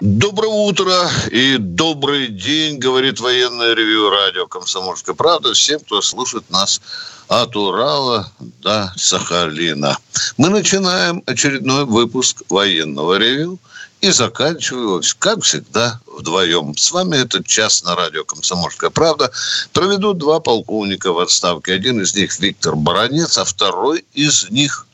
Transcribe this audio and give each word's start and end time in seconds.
Доброе 0.00 0.48
утро 0.48 1.10
и 1.30 1.58
добрый 1.58 2.28
день, 2.28 2.78
говорит 2.78 3.20
военное 3.20 3.74
ревю 3.74 4.08
радио 4.08 4.46
«Комсомольская 4.46 5.14
правда» 5.14 5.52
всем, 5.52 5.78
кто 5.80 6.00
слушает 6.00 6.48
нас 6.48 6.80
от 7.28 7.54
Урала 7.54 8.32
до 8.38 8.94
Сахалина. 8.96 9.98
Мы 10.38 10.48
начинаем 10.48 11.22
очередной 11.26 11.84
выпуск 11.84 12.40
военного 12.48 13.18
ревю 13.18 13.58
и 14.00 14.10
заканчиваем 14.10 14.84
его, 14.84 15.00
как 15.18 15.42
всегда, 15.42 16.00
вдвоем. 16.06 16.74
С 16.78 16.92
вами 16.92 17.18
этот 17.18 17.46
час 17.46 17.82
на 17.82 17.94
радио 17.94 18.24
«Комсомольская 18.24 18.88
правда» 18.88 19.30
проведут 19.74 20.16
два 20.16 20.40
полковника 20.40 21.12
в 21.12 21.18
отставке. 21.18 21.74
Один 21.74 22.00
из 22.00 22.14
них 22.14 22.40
Виктор 22.40 22.74
Баранец, 22.74 23.36
а 23.36 23.44
второй 23.44 24.06
из 24.14 24.48
них 24.48 24.86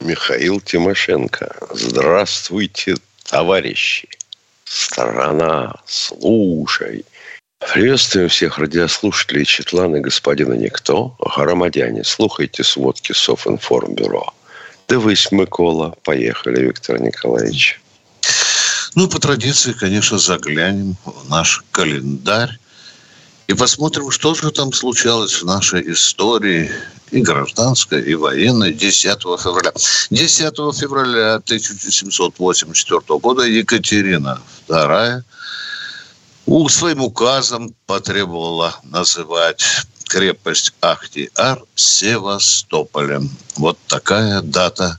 Михаил 0.00 0.58
Тимошенко. 0.62 1.54
Здравствуйте, 1.74 2.96
товарищи. 3.24 4.08
Страна, 4.64 5.74
слушай. 5.86 7.04
Приветствуем 7.58 8.28
всех 8.28 8.58
радиослушателей 8.58 9.44
Четлана 9.44 10.00
господина 10.00 10.54
Никто. 10.54 11.16
Громадяне, 11.36 12.04
слухайте 12.04 12.62
сводки 12.62 13.12
Софинформбюро. 13.12 14.32
Дивись, 14.88 15.32
Микола. 15.32 15.94
Поехали, 16.02 16.60
Виктор 16.66 17.00
Николаевич. 17.00 17.80
Ну, 18.94 19.08
по 19.08 19.18
традиции, 19.18 19.72
конечно, 19.72 20.18
заглянем 20.18 20.96
в 21.04 21.28
наш 21.28 21.64
календарь 21.70 22.58
и 23.46 23.54
посмотрим, 23.54 24.10
что 24.10 24.34
же 24.34 24.50
там 24.50 24.72
случалось 24.72 25.42
в 25.42 25.44
нашей 25.44 25.92
истории 25.92 26.70
и 27.10 27.20
гражданской, 27.20 28.02
и 28.02 28.14
военной 28.14 28.72
10 28.72 29.20
февраля. 29.40 29.72
10 30.10 30.54
февраля 30.78 31.34
1784 31.36 33.00
года 33.20 33.42
Екатерина 33.42 34.40
II 34.68 35.22
своим 36.68 37.02
указом 37.02 37.74
потребовала 37.86 38.74
называть 38.84 39.64
крепость 40.04 40.74
Ахтиар 40.80 41.62
Севастополем. 41.74 43.30
Вот 43.56 43.78
такая 43.86 44.40
дата 44.42 44.98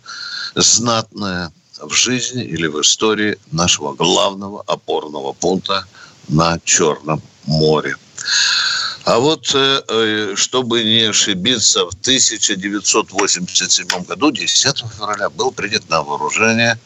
знатная 0.56 1.52
в 1.80 1.92
жизни 1.92 2.44
или 2.44 2.68
в 2.68 2.82
истории 2.82 3.38
нашего 3.52 3.94
главного 3.94 4.64
опорного 4.68 5.34
пункта 5.34 5.86
на 6.28 6.60
Черном 6.64 7.22
море. 7.46 7.98
А 9.04 9.20
вот, 9.20 9.54
э, 9.54 9.82
э, 9.88 10.34
чтобы 10.36 10.84
не 10.84 11.10
ошибиться, 11.10 11.86
в 11.86 11.94
1987 11.94 14.04
году, 14.04 14.32
10 14.32 14.80
февраля, 14.80 15.30
был 15.30 15.52
принят 15.52 15.88
на 15.90 16.02
вооружение 16.02 16.80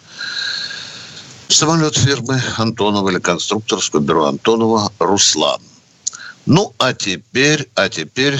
самолет 1.48 1.98
фирмы 1.98 2.42
Антонова 2.58 3.10
или 3.10 3.20
конструкторского 3.20 4.02
бюро 4.02 4.28
Антонова 4.28 4.92
«Руслан». 5.00 5.62
Ну, 6.46 6.74
а 6.78 6.94
теперь, 6.94 7.70
а 7.76 7.90
теперь 7.90 8.38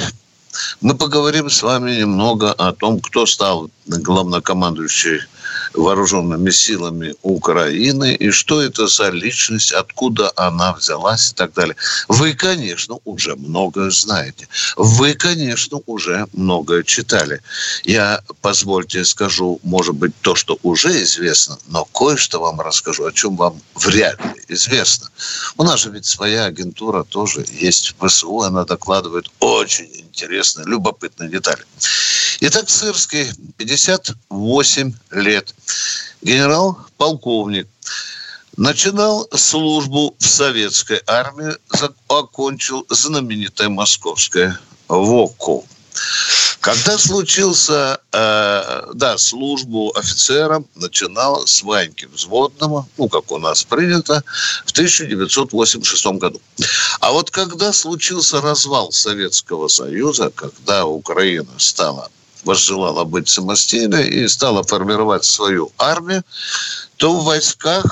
мы 0.82 0.96
поговорим 0.96 1.50
с 1.50 1.64
вами 1.64 2.02
немного 2.02 2.52
о 2.52 2.74
том, 2.74 3.00
кто 3.00 3.26
стал 3.26 3.70
главнокомандующий 3.88 5.22
вооруженными 5.74 6.50
силами 6.50 7.16
Украины 7.22 8.16
и 8.16 8.32
что 8.32 8.62
это 8.62 8.88
за 8.88 9.10
личность, 9.10 9.72
откуда 9.72 10.32
она 10.36 10.74
взялась 10.74 11.32
и 11.32 11.36
так 11.36 11.54
далее. 11.54 11.76
Вы, 12.08 12.34
конечно, 12.34 13.00
уже 13.06 13.36
многое 13.36 13.90
знаете. 13.92 14.48
Вы, 14.76 15.14
конечно, 15.14 15.80
уже 15.86 16.28
многое 16.34 16.84
читали. 16.84 17.42
Я, 17.84 18.22
позвольте, 18.42 19.06
скажу, 19.06 19.60
может 19.64 19.96
быть, 19.96 20.14
то, 20.22 20.36
что 20.36 20.58
уже 20.64 21.04
известно, 21.04 21.58
но 21.68 21.86
кое-что 21.86 22.40
вам 22.40 22.60
расскажу, 22.62 23.06
о 23.06 23.12
чем 23.12 23.36
вам 23.36 23.62
вряд 23.76 24.24
ли 24.24 24.42
известно. 24.48 25.10
У 25.58 25.64
нас 25.64 25.82
же 25.82 25.92
ведь 25.92 26.06
своя 26.06 26.46
агентура 26.46 27.04
тоже 27.04 27.46
есть 27.52 27.96
в 27.98 28.08
ВСУ, 28.08 28.42
она 28.42 28.66
докладывает 28.66 29.30
очень 29.40 29.90
интересные, 30.10 30.66
любопытные 30.68 31.30
детали. 31.30 31.64
Итак, 32.42 32.70
Сырский, 32.70 33.32
58 33.58 34.94
лет, 35.12 35.39
генерал-полковник, 36.22 37.68
начинал 38.58 39.28
службу 39.34 40.16
в 40.20 40.26
советской 40.26 41.02
армии, 41.08 41.56
окончил 42.08 42.86
знаменитое 42.90 43.70
московское 43.70 44.60
ВОКу. 44.88 45.66
Когда 46.60 46.98
случился, 46.98 48.00
э, 48.12 48.92
да, 48.94 49.18
службу 49.18 49.94
офицером, 49.96 50.68
начинал 50.76 51.48
с 51.48 51.64
Ваньки 51.64 52.06
взводного, 52.06 52.86
ну, 52.98 53.08
как 53.08 53.32
у 53.32 53.38
нас 53.38 53.64
принято, 53.64 54.24
в 54.66 54.72
1986 54.72 56.06
году. 56.20 56.42
А 57.00 57.12
вот 57.12 57.32
когда 57.32 57.72
случился 57.72 58.42
развал 58.42 58.92
Советского 58.92 59.70
Союза, 59.70 60.32
когда 60.36 60.86
Украина 60.86 61.52
стала 61.58 62.10
возжелала 62.44 63.04
быть 63.04 63.30
самостоятельной 63.30 64.10
и 64.10 64.28
стала 64.28 64.64
формировать 64.64 65.26
свою 65.26 65.72
армию, 65.78 66.24
то 66.98 67.14
в 67.14 67.26
войсках 67.26 67.86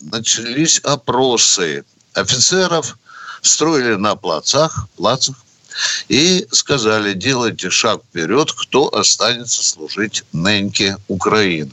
начались 0.00 0.78
опросы 0.80 1.84
офицеров, 2.14 2.98
строили 3.42 3.94
на 3.94 4.16
плацах, 4.16 4.88
плацах, 4.96 5.36
и 6.08 6.46
сказали, 6.52 7.12
делайте 7.12 7.70
шаг 7.70 8.02
вперед, 8.02 8.50
кто 8.52 8.94
останется 8.94 9.62
служить 9.62 10.24
неньке 10.32 10.96
Украины. 11.08 11.72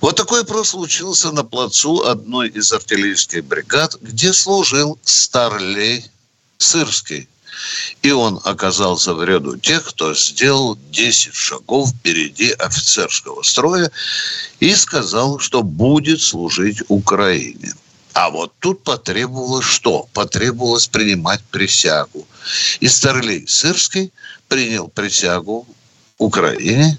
Вот 0.00 0.16
такой 0.16 0.42
опрос 0.42 0.70
случился 0.70 1.32
на 1.32 1.42
плацу 1.42 2.02
одной 2.02 2.48
из 2.48 2.72
артиллерийских 2.72 3.44
бригад, 3.44 3.96
где 4.00 4.32
служил 4.32 4.98
Старлей 5.04 6.04
Сырский. 6.58 7.28
И 8.02 8.10
он 8.10 8.40
оказался 8.44 9.14
в 9.14 9.24
ряду 9.24 9.56
тех, 9.56 9.84
кто 9.84 10.14
сделал 10.14 10.78
10 10.90 11.34
шагов 11.34 11.90
впереди 11.90 12.52
офицерского 12.52 13.42
строя 13.42 13.90
и 14.60 14.74
сказал, 14.74 15.38
что 15.38 15.62
будет 15.62 16.20
служить 16.20 16.82
Украине. 16.88 17.72
А 18.12 18.30
вот 18.30 18.52
тут 18.60 18.82
потребовалось 18.82 19.66
что? 19.66 20.08
Потребовалось 20.14 20.86
принимать 20.86 21.42
присягу. 21.50 22.26
И 22.80 22.88
Старлей 22.88 23.46
Сырский 23.46 24.10
принял 24.48 24.88
присягу 24.88 25.66
Украине. 26.18 26.98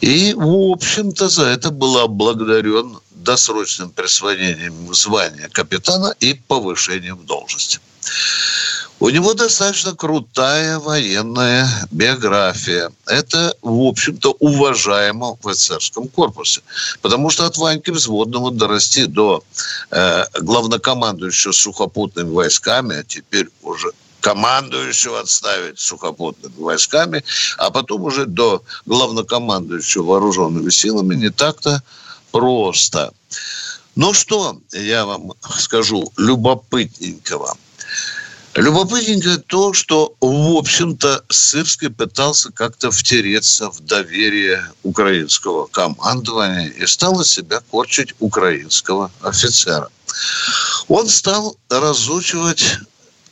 И, 0.00 0.34
в 0.34 0.72
общем-то, 0.72 1.28
за 1.28 1.46
это 1.46 1.70
был 1.70 1.98
облагодарен 1.98 2.98
досрочным 3.10 3.90
присвоением 3.90 4.92
звания 4.94 5.48
капитана 5.48 6.14
и 6.20 6.34
повышением 6.34 7.24
должности. 7.24 7.78
У 9.02 9.10
него 9.10 9.34
достаточно 9.34 9.96
крутая 9.96 10.78
военная 10.78 11.68
биография. 11.90 12.92
Это, 13.06 13.52
в 13.60 13.80
общем-то, 13.88 14.36
уважаемо 14.38 15.36
в 15.42 15.48
офицерском 15.48 16.06
корпусе. 16.06 16.60
Потому 17.00 17.28
что 17.28 17.44
от 17.44 17.58
Ваньки 17.58 17.90
взводного 17.90 18.52
дорасти 18.52 19.06
до 19.06 19.42
э, 19.90 20.24
главнокомандующего 20.40 21.50
сухопутными 21.50 22.30
войсками, 22.30 22.98
а 22.98 23.02
теперь 23.02 23.48
уже 23.62 23.90
командующего 24.20 25.18
отставить 25.18 25.80
сухопутными 25.80 26.62
войсками, 26.62 27.24
а 27.58 27.70
потом 27.70 28.04
уже 28.04 28.26
до 28.26 28.62
главнокомандующего 28.86 30.04
вооруженными 30.04 30.70
силами 30.70 31.16
не 31.16 31.30
так-то 31.30 31.82
просто. 32.30 33.12
Ну 33.96 34.14
что, 34.14 34.60
я 34.70 35.06
вам 35.06 35.32
скажу 35.58 36.12
любопытненького– 36.16 37.56
Любопытненько 38.54 39.38
то, 39.38 39.72
что, 39.72 40.14
в 40.20 40.56
общем-то, 40.58 41.24
Сырский 41.30 41.88
пытался 41.88 42.52
как-то 42.52 42.90
втереться 42.90 43.70
в 43.70 43.80
доверие 43.80 44.70
украинского 44.82 45.66
командования 45.68 46.68
и 46.68 46.86
стал 46.86 47.22
из 47.22 47.28
себя 47.28 47.60
корчить 47.70 48.14
украинского 48.18 49.10
офицера. 49.22 49.88
Он 50.88 51.08
стал 51.08 51.56
разучивать 51.70 52.62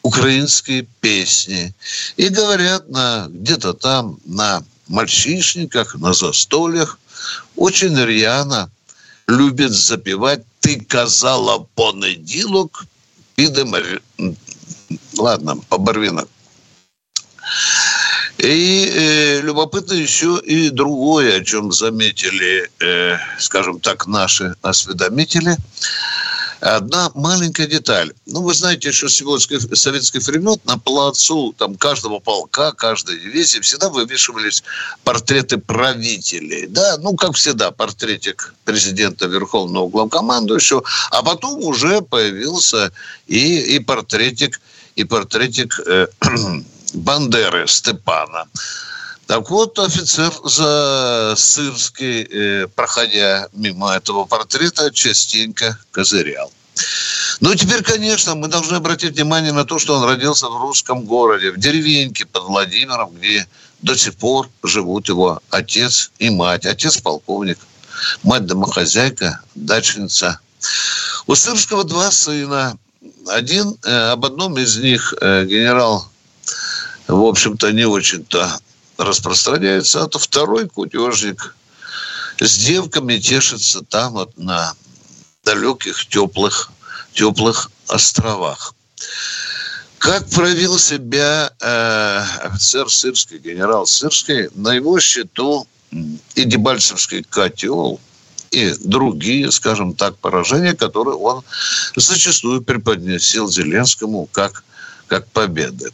украинские 0.03 0.87
песни. 1.01 1.75
И 2.17 2.29
говорят 2.29 2.89
на, 2.89 3.27
где-то 3.29 3.75
там 3.75 4.19
на 4.25 4.65
мальчишниках, 4.89 5.97
на 5.97 6.15
застольях 6.15 6.99
очень 7.57 7.95
рьяно 7.95 8.71
любит 9.27 9.73
запевать 9.73 10.45
«Ты 10.61 10.81
казала 10.81 11.67
понеділок, 11.75 12.87
Пидемар... 13.35 14.01
Ладно, 15.19 15.57
по 15.69 15.79
Барвинок. 15.79 16.29
И 18.39 18.91
э, 18.91 19.41
любопытно 19.43 19.93
еще 19.93 20.41
и 20.43 20.71
другое, 20.71 21.41
о 21.41 21.45
чем 21.45 21.73
заметили, 21.73 22.71
э, 22.81 23.19
скажем 23.39 23.81
так, 23.81 24.07
наши 24.07 24.55
осведомители. 24.63 25.59
Одна 26.61 27.11
маленькая 27.15 27.67
деталь. 27.67 28.13
Ну, 28.27 28.43
вы 28.43 28.53
знаете, 28.55 28.93
что 28.93 29.09
с 29.09 29.49
советских 29.75 30.27
времен 30.27 30.57
на 30.65 30.79
плацу 30.79 31.55
там, 31.57 31.75
каждого 31.75 32.19
полка, 32.19 32.73
каждой 32.73 33.19
дивизии 33.19 33.61
всегда 33.61 33.89
вывешивались 33.89 34.63
портреты 35.03 35.57
правителей. 35.57 36.67
Да, 36.67 36.99
ну, 36.99 37.17
как 37.17 37.35
всегда, 37.35 37.71
портретик 37.71 38.55
президента 38.65 39.27
Верховного 39.27 39.89
главкомандующего. 39.89 40.83
А 41.11 41.23
потом 41.23 41.63
уже 41.63 42.03
появился 42.03 42.93
и, 43.27 43.77
и 43.77 43.79
портретик, 43.79 44.61
и 45.01 45.05
портретик 45.05 45.81
э, 45.87 46.09
Бандеры 46.95 47.67
Степана. 47.67 48.47
Так 49.27 49.49
вот, 49.51 49.79
офицер 49.79 50.33
за 50.45 51.35
Сырский, 51.37 52.23
э, 52.23 52.67
проходя 52.67 53.49
мимо 53.53 53.95
этого 53.95 54.27
портрета, 54.27 54.91
частенько 54.93 55.79
козырял. 55.91 56.53
Ну, 57.41 57.55
теперь, 57.55 57.83
конечно, 57.83 58.35
мы 58.35 58.49
должны 58.49 58.77
обратить 58.77 59.15
внимание 59.15 59.53
на 59.53 59.65
то, 59.65 59.79
что 59.79 59.95
он 59.95 60.05
родился 60.05 60.49
в 60.49 60.61
русском 60.61 61.05
городе, 61.05 61.51
в 61.53 61.59
деревеньке 61.59 62.27
под 62.27 62.45
Владимиром, 62.45 63.15
где 63.15 63.47
до 63.81 63.97
сих 63.97 64.17
пор 64.17 64.51
живут 64.63 65.09
его 65.09 65.41
отец 65.51 66.11
и 66.19 66.29
мать. 66.29 66.67
Отец 66.67 66.99
полковник, 66.99 67.59
мать 68.23 68.45
домохозяйка, 68.45 69.41
дачница. 69.55 70.41
У 71.27 71.35
Сырского 71.35 71.85
два 71.85 72.11
сына. 72.11 72.77
Один, 73.29 73.77
э, 73.85 74.11
об 74.11 74.27
одном 74.27 74.59
из 74.59 74.77
них 74.77 75.15
э, 75.21 75.45
генерал, 75.47 76.07
в 77.07 77.25
общем-то, 77.25 77.73
не 77.73 77.87
очень-то 77.87 78.61
распространяется, 78.99 80.03
а 80.03 80.09
то 80.09 80.19
второй 80.19 80.69
кутежник 80.69 81.55
с 82.39 82.59
девками 82.59 83.19
тешится 83.19 83.83
там 83.83 84.13
вот 84.13 84.37
на 84.37 84.75
далеких 85.45 86.07
теплых, 86.07 86.71
теплых 87.15 87.71
островах. 87.89 88.75
Как 89.99 90.29
проявил 90.29 90.79
себя 90.79 91.53
э, 91.61 92.25
офицер 92.43 92.91
Сырский, 92.91 93.39
генерал 93.39 93.87
Сырский, 93.87 94.49
на 94.55 94.75
его 94.75 95.01
счету 95.01 95.67
и 95.91 96.45
Дебальцевский 96.45 97.23
котел, 97.23 98.01
и 98.51 98.75
другие, 98.81 99.51
скажем 99.51 99.95
так, 99.95 100.17
поражения, 100.19 100.75
которые 100.75 101.17
он 101.17 101.43
зачастую 101.97 102.63
преподносил 102.63 103.49
Зеленскому 103.49 104.29
как 104.33 104.65
как 105.11 105.27
победы. 105.33 105.91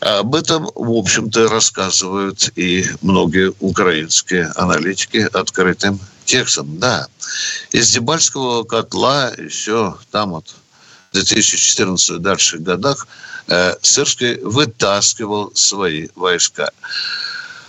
Об 0.00 0.34
этом, 0.34 0.68
в 0.74 0.90
общем-то, 0.92 1.48
рассказывают 1.48 2.50
и 2.54 2.84
многие 3.00 3.54
украинские 3.60 4.52
аналитики 4.56 5.26
открытым 5.32 5.98
текстом. 6.26 6.78
Да, 6.78 7.06
из 7.72 7.90
Дебальского 7.92 8.64
котла 8.64 9.32
еще 9.38 9.96
там 10.10 10.32
вот 10.32 10.54
в 11.10 11.14
2014 11.14 12.20
дальше 12.20 12.58
годах 12.58 13.08
э, 13.48 13.74
Сырский 13.80 14.38
вытаскивал 14.40 15.52
свои 15.54 16.08
войска. 16.14 16.70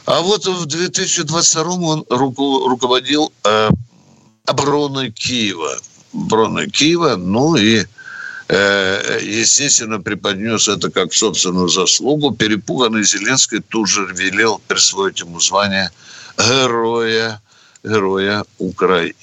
А 0.06 0.20
вот 0.22 0.46
в 0.48 0.66
2022 0.66 1.64
он 1.64 2.06
руководил 2.10 3.32
э, 3.46 3.70
обороной 4.48 5.12
Киева. 5.12 5.78
Обороной 6.14 6.70
Киева, 6.70 7.16
ну 7.16 7.56
и 7.56 7.86
Э, 8.50 9.20
естественно, 9.22 10.00
преподнес 10.00 10.70
это 10.70 10.90
как 10.90 11.14
собственную 11.14 11.68
заслугу. 11.68 12.32
Перепуганный 12.32 13.04
Зеленский 13.04 13.60
тут 13.60 13.90
же 13.90 14.08
велел 14.14 14.62
присвоить 14.68 15.20
ему 15.20 15.40
звание 15.42 15.92
героя, 16.38 17.42
героя 17.84 18.46
Украины. 18.58 19.14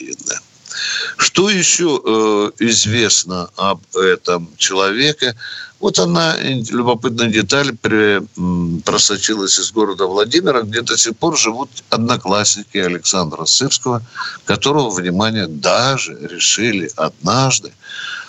Что 1.17 1.51
еще 1.51 2.01
э, 2.05 2.51
известно 2.59 3.51
об 3.57 3.81
этом 3.97 4.49
человеке? 4.57 5.35
Вот 5.81 5.99
она, 5.99 6.37
любопытная 6.39 7.29
деталь, 7.29 7.77
при, 7.77 8.23
м, 8.39 8.81
просочилась 8.83 9.59
из 9.59 9.71
города 9.73 10.07
Владимира, 10.07 10.63
где 10.63 10.81
до 10.81 10.97
сих 10.97 11.17
пор 11.17 11.37
живут 11.37 11.69
одноклассники 11.91 12.79
Александра 12.79 13.45
Сырского, 13.45 14.03
которого, 14.47 14.91
внимание, 14.91 15.47
даже 15.47 16.17
решили 16.21 16.91
однажды 16.97 17.73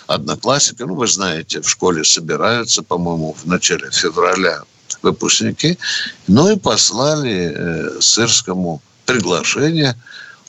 одноклассники, 0.06 0.82
ну, 0.82 0.94
вы 0.94 1.06
знаете, 1.06 1.60
в 1.60 1.68
школе 1.68 2.04
собираются, 2.04 2.82
по-моему, 2.82 3.34
в 3.42 3.46
начале 3.46 3.90
февраля 3.90 4.62
выпускники, 5.02 5.78
ну 6.26 6.50
и 6.50 6.58
послали 6.58 7.52
э, 7.54 8.00
Сырскому 8.00 8.82
приглашение. 9.04 9.96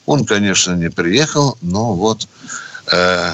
Он, 0.07 0.25
конечно, 0.25 0.71
не 0.71 0.89
приехал, 0.89 1.57
но 1.61 1.93
вот 1.93 2.27
э, 2.91 3.33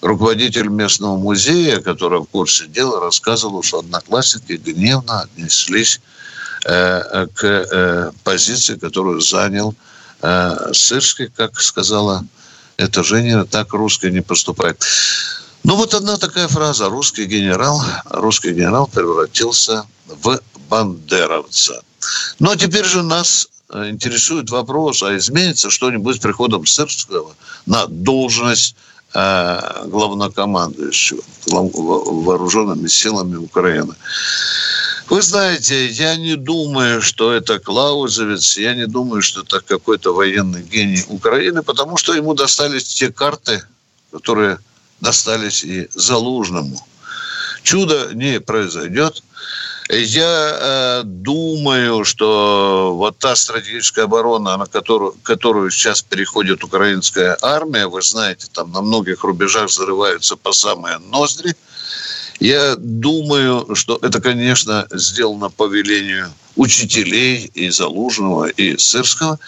руководитель 0.00 0.68
местного 0.68 1.16
музея, 1.16 1.80
который 1.80 2.20
в 2.20 2.26
курсе 2.26 2.66
дела, 2.68 3.00
рассказывал, 3.00 3.64
что 3.64 3.80
одноклассники 3.80 4.52
гневно 4.52 5.22
отнеслись 5.22 6.00
э, 6.64 7.26
к 7.34 7.44
э, 7.44 8.12
позиции, 8.22 8.76
которую 8.76 9.20
занял 9.20 9.74
э, 10.22 10.72
Сырский, 10.72 11.28
как 11.36 11.60
сказала 11.60 12.24
это 12.76 13.02
Женя 13.02 13.44
так 13.44 13.72
русский 13.72 14.10
не 14.10 14.22
поступает. 14.22 14.84
Ну, 15.64 15.76
вот 15.76 15.94
одна 15.94 16.16
такая 16.16 16.48
фраза. 16.48 16.88
Русский 16.88 17.24
генерал, 17.24 17.82
русский 18.04 18.52
генерал 18.52 18.86
превратился 18.86 19.84
в 20.06 20.40
бандеровца. 20.68 21.82
Ну, 22.38 22.50
а 22.50 22.56
теперь 22.56 22.84
же 22.84 23.02
нас 23.02 23.48
интересует 23.72 24.50
вопрос, 24.50 25.02
а 25.02 25.16
изменится 25.16 25.70
что-нибудь 25.70 26.16
с 26.16 26.18
приходом 26.18 26.66
Сырского 26.66 27.34
на 27.66 27.86
должность 27.86 28.76
э, 29.14 29.86
главнокомандующего 29.86 31.22
вооруженными 31.46 32.88
силами 32.88 33.36
Украины. 33.36 33.94
Вы 35.08 35.20
знаете, 35.20 35.88
я 35.88 36.16
не 36.16 36.36
думаю, 36.36 37.02
что 37.02 37.32
это 37.32 37.58
Клаузовец, 37.58 38.56
я 38.56 38.74
не 38.74 38.86
думаю, 38.86 39.20
что 39.20 39.42
это 39.42 39.60
какой-то 39.60 40.14
военный 40.14 40.62
гений 40.62 41.04
Украины, 41.08 41.62
потому 41.62 41.96
что 41.96 42.14
ему 42.14 42.34
достались 42.34 42.84
те 42.84 43.12
карты, 43.12 43.62
которые 44.10 44.58
достались 45.00 45.64
и 45.64 45.88
Залужному. 45.94 46.80
Чудо 47.62 48.10
не 48.14 48.40
произойдет. 48.40 49.22
Я 49.92 50.58
э, 50.60 51.02
думаю, 51.04 52.04
что 52.04 52.94
вот 52.96 53.18
та 53.18 53.36
стратегическая 53.36 54.04
оборона, 54.04 54.56
на 54.56 54.66
которую, 54.66 55.14
которую 55.22 55.70
сейчас 55.70 56.00
переходит 56.02 56.64
украинская 56.64 57.36
армия, 57.42 57.86
вы 57.86 58.00
знаете, 58.00 58.46
там 58.52 58.72
на 58.72 58.80
многих 58.80 59.22
рубежах 59.22 59.68
взрываются 59.68 60.36
по 60.36 60.52
самые 60.52 60.98
ноздри– 60.98 61.54
я 62.42 62.74
думаю, 62.76 63.76
что 63.76 64.00
это, 64.02 64.20
конечно, 64.20 64.88
сделано 64.90 65.48
по 65.48 65.68
велению 65.68 66.32
учителей 66.56 67.48
и 67.54 67.70
Залужного, 67.70 68.48
и 68.48 68.76
Сырского. 68.78 69.38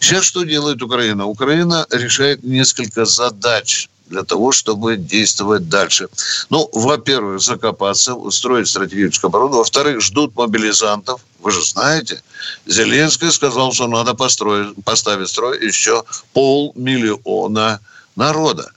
Сейчас 0.00 0.24
что 0.24 0.44
делает 0.44 0.80
Украина? 0.80 1.26
Украина 1.26 1.86
решает 1.90 2.42
несколько 2.42 3.04
задач 3.04 3.90
для 4.10 4.24
того, 4.24 4.52
чтобы 4.52 4.96
действовать 4.96 5.68
дальше. 5.68 6.08
Ну, 6.50 6.68
во-первых, 6.72 7.40
закопаться, 7.40 8.14
устроить 8.14 8.68
стратегическую 8.68 9.28
оборону. 9.28 9.58
Во-вторых, 9.58 10.00
ждут 10.02 10.36
мобилизантов. 10.36 11.20
Вы 11.38 11.52
же 11.52 11.64
знаете, 11.64 12.22
Зеленский 12.66 13.30
сказал, 13.30 13.72
что 13.72 13.86
надо 13.86 14.14
построить, 14.14 14.74
поставить 14.84 15.28
строй 15.28 15.64
еще 15.64 16.04
полмиллиона 16.34 17.80
народа. 18.16 18.72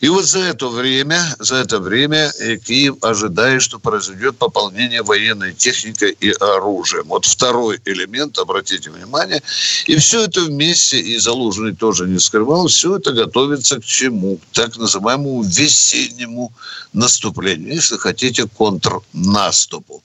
И 0.00 0.08
вот 0.08 0.24
за 0.26 0.40
это 0.40 0.68
время, 0.68 1.34
за 1.38 1.56
это 1.56 1.78
время 1.78 2.32
э, 2.38 2.56
Киев 2.56 2.96
ожидает, 3.02 3.62
что 3.62 3.78
произойдет 3.78 4.36
пополнение 4.36 5.02
военной 5.02 5.54
техникой 5.54 6.16
и 6.20 6.30
оружием. 6.30 7.04
Вот 7.08 7.24
второй 7.24 7.80
элемент, 7.84 8.38
обратите 8.38 8.90
внимание. 8.90 9.42
И 9.86 9.96
все 9.96 10.24
это 10.24 10.42
вместе, 10.42 11.00
и 11.00 11.18
Залужный 11.18 11.74
тоже 11.74 12.06
не 12.06 12.18
скрывал, 12.18 12.66
все 12.66 12.96
это 12.96 13.12
готовится 13.12 13.80
к 13.80 13.84
чему? 13.84 14.36
К 14.36 14.40
так 14.52 14.76
называемому 14.76 15.42
весеннему 15.42 16.52
наступлению, 16.92 17.74
если 17.74 17.96
хотите, 17.96 18.46
контрнаступу. 18.46 20.02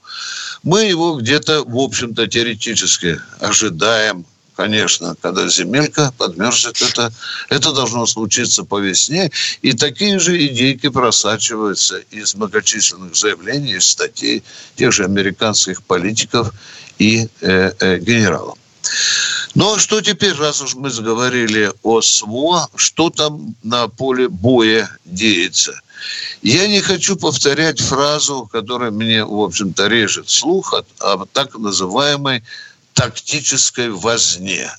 Мы 0.63 0.85
его 0.85 1.15
где-то, 1.15 1.63
в 1.63 1.77
общем-то, 1.77 2.27
теоретически 2.27 3.19
ожидаем 3.39 4.25
конечно, 4.59 5.15
когда 5.21 5.47
земелька 5.47 6.13
подмерзнет, 6.17 6.81
это, 6.81 7.13
это 7.47 7.71
должно 7.71 8.05
случиться 8.05 8.65
по 8.65 8.79
весне. 8.79 9.31
И 9.61 9.71
такие 9.71 10.19
же 10.19 10.35
идейки 10.47 10.89
просачиваются 10.89 11.99
из 12.11 12.35
многочисленных 12.35 13.15
заявлений, 13.15 13.77
из 13.77 13.87
статей 13.87 14.43
тех 14.75 14.91
же 14.91 15.05
американских 15.05 15.81
политиков 15.81 16.51
и 16.97 17.29
э, 17.39 17.71
э, 17.79 17.99
генералов. 17.99 18.57
Ну 19.55 19.75
а 19.75 19.79
что 19.79 20.01
теперь, 20.01 20.33
раз 20.33 20.61
уж 20.61 20.75
мы 20.75 20.89
заговорили 20.89 21.71
о 21.83 22.01
СВО, 22.01 22.67
что 22.75 23.09
там 23.09 23.55
на 23.63 23.87
поле 23.87 24.27
боя 24.27 24.89
деется– 25.05 25.79
Я 26.41 26.67
не 26.67 26.81
хочу 26.81 27.15
повторять 27.15 27.79
фразу, 27.79 28.49
которая 28.51 28.91
мне, 28.91 29.25
в 29.25 29.41
общем-то, 29.41 29.87
режет 29.87 30.29
слух 30.29 30.73
о, 30.73 31.25
так 31.33 31.57
называемой 31.57 32.43
тактической 32.99 33.89
возне. 33.89 34.69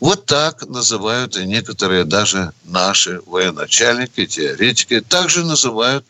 Вот 0.00 0.26
так 0.26 0.66
называют 0.68 1.36
и 1.36 1.46
некоторые 1.46 2.04
даже 2.04 2.52
наши 2.64 3.22
военачальники, 3.24 4.26
теоретики, 4.26 5.00
также 5.00 5.44
называют 5.46 6.04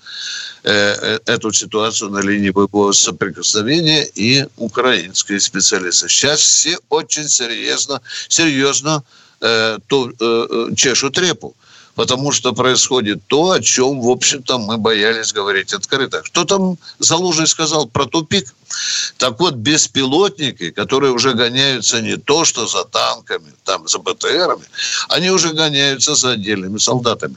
э, 0.64 0.72
э 0.72 1.18
эту 1.26 1.52
ситуацию 1.52 2.10
на 2.10 2.18
линии 2.18 2.50
боевого 2.50 2.90
соприкосновения 2.92 4.04
и 4.16 4.46
украинские 4.56 5.38
специалисты. 5.38 6.08
Сейчас 6.08 6.40
все 6.40 6.76
очень 6.88 7.28
серьезно, 7.28 8.00
серьезно 8.28 9.04
э, 9.40 9.78
то, 9.86 10.10
э, 10.10 10.12
э 10.20 10.74
чешут 10.74 11.18
репу 11.18 11.54
потому 11.98 12.30
что 12.30 12.52
происходит 12.52 13.26
то, 13.26 13.50
о 13.50 13.60
чем, 13.60 14.00
в 14.00 14.08
общем-то, 14.08 14.58
мы 14.58 14.78
боялись 14.78 15.32
говорить 15.32 15.72
открыто. 15.72 16.22
Кто 16.22 16.44
там 16.44 16.78
Залужный 17.00 17.48
сказал 17.48 17.88
про 17.88 18.06
тупик? 18.06 18.54
Так 19.16 19.40
вот, 19.40 19.54
беспилотники, 19.54 20.70
которые 20.70 21.10
уже 21.10 21.34
гоняются 21.34 22.00
не 22.00 22.16
то, 22.16 22.44
что 22.44 22.68
за 22.68 22.84
танками, 22.84 23.52
там, 23.64 23.88
за 23.88 23.98
БТРами, 23.98 24.62
они 25.08 25.30
уже 25.30 25.52
гоняются 25.52 26.14
за 26.14 26.30
отдельными 26.30 26.78
солдатами. 26.78 27.34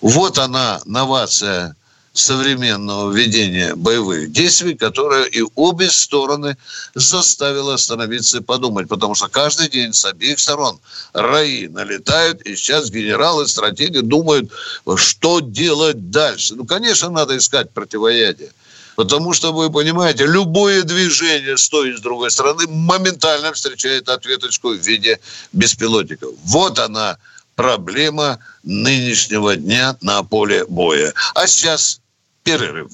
Вот 0.00 0.38
она, 0.38 0.80
новация 0.84 1.74
современного 2.14 3.12
ведения 3.12 3.74
боевых 3.74 4.32
действий, 4.32 4.74
которое 4.74 5.24
и 5.24 5.42
обе 5.56 5.90
стороны 5.90 6.56
заставило 6.94 7.74
остановиться 7.74 8.38
и 8.38 8.40
подумать, 8.40 8.88
потому 8.88 9.14
что 9.16 9.28
каждый 9.28 9.68
день 9.68 9.92
с 9.92 10.04
обеих 10.04 10.38
сторон 10.38 10.78
раи 11.12 11.66
налетают, 11.66 12.40
и 12.42 12.54
сейчас 12.54 12.90
генералы, 12.90 13.48
стратеги 13.48 13.98
думают, 13.98 14.50
что 14.96 15.40
делать 15.40 16.10
дальше. 16.10 16.54
Ну, 16.54 16.64
конечно, 16.64 17.10
надо 17.10 17.36
искать 17.36 17.70
противоядие. 17.72 18.52
Потому 18.94 19.32
что, 19.32 19.52
вы 19.52 19.72
понимаете, 19.72 20.24
любое 20.24 20.84
движение 20.84 21.56
с 21.56 21.68
той 21.68 21.90
и 21.90 21.96
с 21.96 22.00
другой 22.00 22.30
стороны 22.30 22.68
моментально 22.68 23.52
встречает 23.52 24.08
ответочку 24.08 24.68
в 24.68 24.78
виде 24.78 25.18
беспилотников. 25.52 26.30
Вот 26.44 26.78
она, 26.78 27.18
проблема 27.56 28.38
нынешнего 28.62 29.56
дня 29.56 29.96
на 30.00 30.22
поле 30.22 30.64
боя. 30.68 31.12
А 31.34 31.48
сейчас 31.48 32.00
перерыв. 32.44 32.90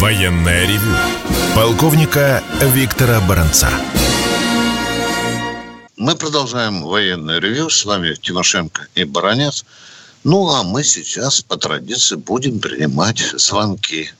Военная 0.00 0.66
ревю. 0.66 0.96
Полковника 1.54 2.42
Виктора 2.74 3.20
Баранца. 3.28 3.68
Мы 5.98 6.16
продолжаем 6.16 6.82
военное 6.82 7.38
ревю. 7.38 7.68
С 7.68 7.84
вами 7.84 8.14
Тимошенко 8.14 8.88
и 8.94 9.04
Баранец. 9.04 9.66
Ну, 10.24 10.48
а 10.48 10.62
мы 10.62 10.82
сейчас 10.82 11.42
по 11.42 11.58
традиции 11.58 12.16
будем 12.16 12.60
принимать 12.60 13.18
звонки. 13.36 14.10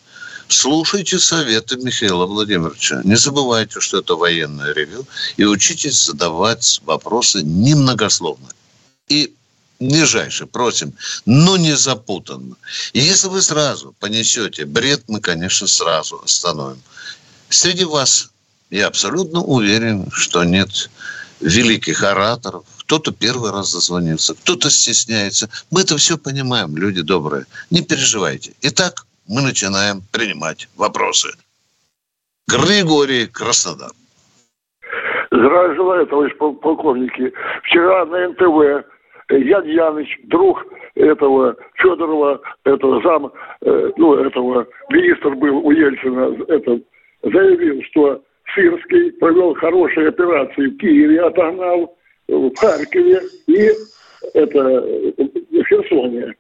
Слушайте 0.49 1.19
советы 1.19 1.77
Михаила 1.77 2.27
Владимировича. 2.27 3.01
Не 3.05 3.17
забывайте, 3.17 3.81
что 3.81 4.01
это 4.01 4.17
военное 4.17 4.75
ревю. 4.75 5.07
И 5.39 5.45
учитесь 5.45 6.05
задавать 6.05 6.83
вопросы 6.85 7.43
немногословно 7.43 8.49
и 9.11 9.35
нижайше 9.81 10.47
просим, 10.47 10.95
но 11.27 11.57
не 11.57 11.77
запутанно. 11.77 12.57
И 12.93 13.01
если 13.01 13.29
вы 13.29 13.43
сразу 13.43 13.95
понесете 13.99 14.65
бред, 14.65 15.05
мы, 15.09 15.21
конечно, 15.21 15.67
сразу 15.67 16.21
остановим. 16.25 16.81
Среди 17.49 17.85
вас 17.85 18.31
я 18.71 18.87
абсолютно 18.87 19.41
уверен, 19.41 20.11
что 20.13 20.45
нет 20.45 20.91
великих 21.41 22.03
ораторов. 22.03 22.65
Кто-то 22.79 23.13
первый 23.13 23.51
раз 23.51 23.71
зазвонился, 23.71 24.35
кто-то 24.35 24.71
стесняется. 24.71 25.49
Мы 25.71 25.83
это 25.83 25.97
все 25.97 26.19
понимаем, 26.19 26.77
люди 26.77 27.03
добрые. 27.03 27.47
Не 27.71 27.83
переживайте. 27.83 28.53
Итак, 28.63 29.07
мы 29.27 29.43
начинаем 29.43 30.03
принимать 30.13 30.69
вопросы. 30.77 31.31
Григорий 32.49 33.27
Краснодар. 33.27 33.93
Здравия 35.31 35.75
желаю, 35.77 36.07
товарищ 36.07 36.37
полковники. 36.37 37.33
Вчера 37.63 38.05
на 38.07 38.29
НТВ 38.29 38.85
Ян 39.37 39.67
Яныч, 39.67 40.21
друг 40.25 40.65
этого 40.95 41.57
Федорова, 41.75 42.41
этого 42.65 43.01
зам, 43.03 43.33
э, 43.63 43.91
ну, 43.97 44.15
этого 44.15 44.67
министр 44.91 45.35
был 45.37 45.59
у 45.59 45.71
Ельцина, 45.71 46.37
это, 46.49 46.81
заявил, 47.23 47.83
что 47.91 48.23
Сырский 48.55 49.13
провел 49.13 49.55
хорошие 49.55 50.09
операции 50.09 50.67
в 50.67 50.77
Киеве, 50.79 51.23
отогнал 51.23 51.97
в 52.29 52.55
Харькове 52.57 53.21
и 53.47 53.71
это 54.35 54.61
в 54.61 55.65
Херсоне. 55.65 56.35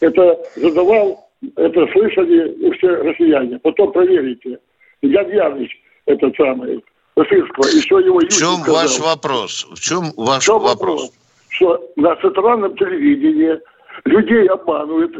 Это 0.00 0.38
задавал, 0.56 1.28
это 1.56 1.86
слышали 1.92 2.72
все 2.76 2.88
россияне. 2.88 3.58
Потом 3.60 3.92
проверите. 3.92 4.58
Ян 5.02 5.30
Яныч, 5.30 5.70
этот 6.06 6.34
самый, 6.36 6.82
Сырского, 7.16 7.66
еще 7.66 8.04
его 8.04 8.18
В 8.18 8.28
чем 8.28 8.56
сказал. 8.62 8.74
ваш 8.74 8.98
вопрос? 8.98 9.66
В 9.70 9.80
чем 9.80 10.02
ваш 10.16 10.42
в 10.42 10.46
чем 10.46 10.58
вопрос? 10.58 11.02
вопрос? 11.02 11.12
Что 11.54 11.80
на 11.96 12.16
центральном 12.16 12.76
телевидении 12.76 13.58
людей 14.04 14.46
обманывают, 14.48 15.12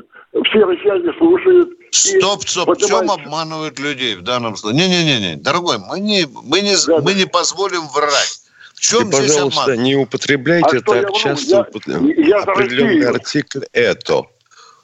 все 0.46 0.64
россияне 0.64 1.12
слушают. 1.16 1.70
Стоп, 1.92 2.42
стоп, 2.42 2.70
в 2.70 2.86
чем 2.86 3.10
обманывают 3.10 3.78
людей 3.78 4.16
в 4.16 4.22
данном 4.22 4.56
случае? 4.56 4.88
Не-не-не, 4.88 5.36
дорогой, 5.36 5.78
мы 5.78 6.00
не, 6.00 6.26
мы 6.26 6.60
не, 6.60 6.74
да, 6.86 7.00
мы 7.00 7.14
не 7.14 7.26
позволим 7.26 7.86
врать. 7.94 8.40
В 8.74 8.80
чем 8.80 9.12
здесь 9.12 9.32
пожалуйста, 9.32 9.62
обман? 9.62 9.82
не 9.82 9.94
употребляйте 9.96 10.78
а 10.78 10.80
так 10.80 11.12
часто 11.12 11.68
я, 11.86 11.98
я 12.16 12.38
определенный 12.40 13.08
артикль 13.08 13.60
«это». 13.72 14.24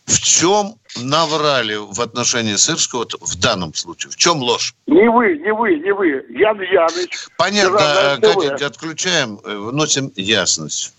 В 0.06 0.18
чем 0.18 0.74
наврали 1.02 1.76
в 1.76 2.00
отношении 2.00 2.54
Сырского 2.54 3.06
в 3.20 3.38
данном 3.38 3.74
случае? 3.74 4.10
В 4.10 4.16
чем 4.16 4.38
ложь? 4.38 4.74
Не 4.86 5.08
вы, 5.08 5.38
не 5.38 5.52
вы, 5.52 5.76
не 5.78 5.92
вы. 5.92 6.24
Ян 6.30 6.60
Яныч. 6.60 7.28
Понятно, 7.36 8.18
Катя, 8.20 8.66
отключаем, 8.66 9.38
э, 9.44 9.56
вносим 9.56 10.10
ясность. 10.16 10.94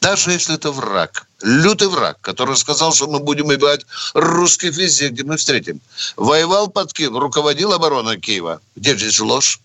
Даже 0.00 0.32
если 0.32 0.54
это 0.54 0.72
враг, 0.72 1.26
лютый 1.42 1.88
враг, 1.88 2.18
который 2.22 2.56
сказал, 2.56 2.94
что 2.94 3.06
мы 3.06 3.18
будем 3.20 3.48
убивать 3.48 3.84
русских 4.14 4.74
везде, 4.74 5.08
где 5.08 5.24
мы 5.24 5.36
встретим. 5.36 5.80
Воевал 6.16 6.68
под 6.68 6.92
Киев, 6.94 7.12
руководил 7.12 7.74
обороной 7.74 8.18
Киева. 8.18 8.62
Где 8.76 8.96
здесь 8.96 9.20
ложь? 9.20 9.60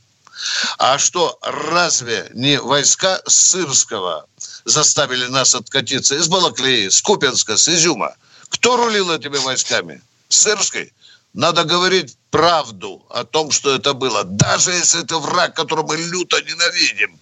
А 0.77 0.97
что, 0.97 1.39
разве 1.41 2.29
не 2.33 2.59
войска 2.59 3.21
Сырского 3.25 4.27
заставили 4.65 5.27
нас 5.27 5.55
откатиться 5.55 6.15
из 6.15 6.27
Балаклеи, 6.27 6.89
с 6.89 7.01
Купенска, 7.01 7.55
с 7.55 7.69
Изюма? 7.69 8.13
Кто 8.49 8.75
рулил 8.75 9.11
этими 9.11 9.37
войсками? 9.37 10.01
Сырский? 10.27 10.91
Надо 11.33 11.63
говорить 11.63 12.17
правду 12.29 13.05
о 13.09 13.23
том, 13.23 13.51
что 13.51 13.73
это 13.73 13.93
было. 13.93 14.25
Даже 14.25 14.71
если 14.71 15.01
это 15.01 15.17
враг, 15.19 15.55
которого 15.55 15.87
мы 15.87 15.97
люто 15.97 16.41
ненавидим. 16.41 17.17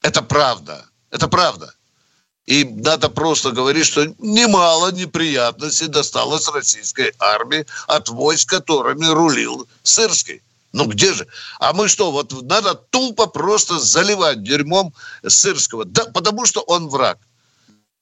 Это 0.00 0.22
правда. 0.22 0.86
Это 1.10 1.28
правда. 1.28 1.74
И 2.46 2.64
надо 2.64 3.08
просто 3.08 3.52
говорить, 3.52 3.86
что 3.86 4.06
немало 4.18 4.92
неприятностей 4.92 5.86
досталось 5.86 6.48
российской 6.48 7.14
армии 7.18 7.66
от 7.86 8.08
войск, 8.08 8.50
которыми 8.50 9.06
рулил 9.06 9.66
Сырский. 9.82 10.42
Ну 10.72 10.86
где 10.86 11.14
же? 11.14 11.26
А 11.58 11.72
мы 11.72 11.88
что, 11.88 12.10
вот 12.10 12.32
надо 12.42 12.74
тупо 12.74 13.26
просто 13.26 13.78
заливать 13.78 14.42
дерьмом 14.42 14.92
Сырского, 15.26 15.84
да, 15.84 16.04
потому 16.06 16.44
что 16.44 16.60
он 16.60 16.88
враг. 16.88 17.18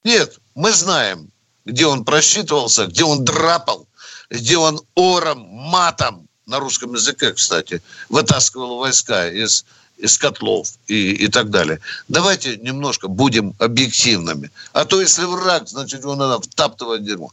Нет, 0.03 0.39
мы 0.55 0.73
знаем, 0.73 1.29
где 1.63 1.85
он 1.85 2.03
просчитывался, 2.03 2.87
где 2.87 3.05
он 3.05 3.23
драпал, 3.23 3.87
где 4.29 4.57
он 4.57 4.81
ором, 4.95 5.39
матом, 5.39 6.27
на 6.45 6.59
русском 6.59 6.93
языке, 6.93 7.31
кстати, 7.31 7.81
вытаскивал 8.09 8.79
войска 8.79 9.29
из 9.29 9.65
из 9.97 10.17
котлов 10.17 10.67
и, 10.87 11.11
и 11.25 11.27
так 11.27 11.49
далее. 11.49 11.79
Давайте 12.07 12.57
немножко 12.57 13.07
будем 13.07 13.53
объективными. 13.59 14.49
А 14.73 14.85
то 14.85 14.99
если 14.99 15.23
враг, 15.25 15.67
значит 15.67 16.01
его 16.01 16.15
надо 16.15 16.41
втаптывать 16.41 17.03
дерьмо. 17.03 17.31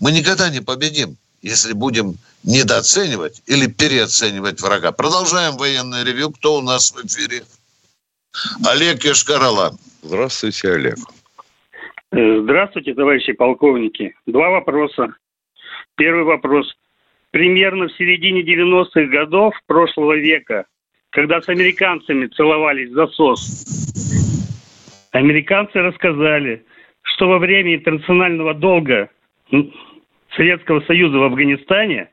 Мы 0.00 0.12
никогда 0.12 0.50
не 0.50 0.60
победим, 0.60 1.16
если 1.42 1.72
будем 1.72 2.16
недооценивать 2.42 3.42
или 3.46 3.66
переоценивать 3.66 4.60
врага. 4.60 4.92
Продолжаем 4.92 5.56
военное 5.56 6.04
ревю. 6.04 6.30
Кто 6.30 6.56
у 6.56 6.62
нас 6.62 6.92
в 6.92 7.04
эфире? 7.04 7.42
Олег 8.64 9.04
Ешкарала. 9.04 9.76
Здравствуйте, 10.02 10.72
Олег. 10.72 10.96
Здравствуйте, 12.12 12.94
товарищи 12.94 13.32
полковники. 13.32 14.14
Два 14.26 14.50
вопроса. 14.50 15.14
Первый 15.96 16.24
вопрос. 16.24 16.72
Примерно 17.30 17.88
в 17.88 17.96
середине 17.96 18.42
90-х 18.42 19.04
годов 19.06 19.54
прошлого 19.66 20.16
века 20.16 20.66
когда 21.16 21.40
с 21.40 21.48
американцами 21.48 22.26
целовались 22.26 22.90
засос. 22.90 23.64
Американцы 25.12 25.80
рассказали, 25.80 26.66
что 27.00 27.26
во 27.28 27.38
время 27.38 27.74
интернационального 27.74 28.52
долга 28.52 29.08
Советского 30.36 30.82
Союза 30.82 31.16
в 31.16 31.22
Афганистане 31.22 32.10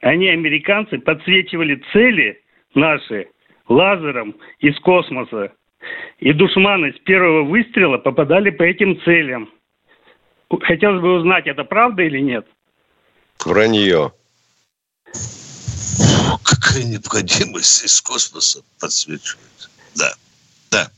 они, 0.00 0.28
американцы, 0.28 0.98
подсвечивали 0.98 1.82
цели 1.92 2.40
наши 2.74 3.28
лазером 3.68 4.34
из 4.60 4.78
космоса. 4.80 5.52
И 6.18 6.32
душманы 6.32 6.94
с 6.94 6.98
первого 7.00 7.42
выстрела 7.42 7.98
попадали 7.98 8.48
по 8.48 8.62
этим 8.62 8.98
целям. 9.02 9.50
Хотелось 10.62 11.02
бы 11.02 11.12
узнать, 11.12 11.46
это 11.46 11.64
правда 11.64 12.04
или 12.04 12.20
нет? 12.20 12.46
Вранье. 13.44 14.12
Какая 16.70 16.84
необходимость 16.84 17.82
из 17.82 18.00
космоса 18.00 18.62
подсвечивает. 18.78 19.70
Да, 19.96 20.14
да. 20.70 20.88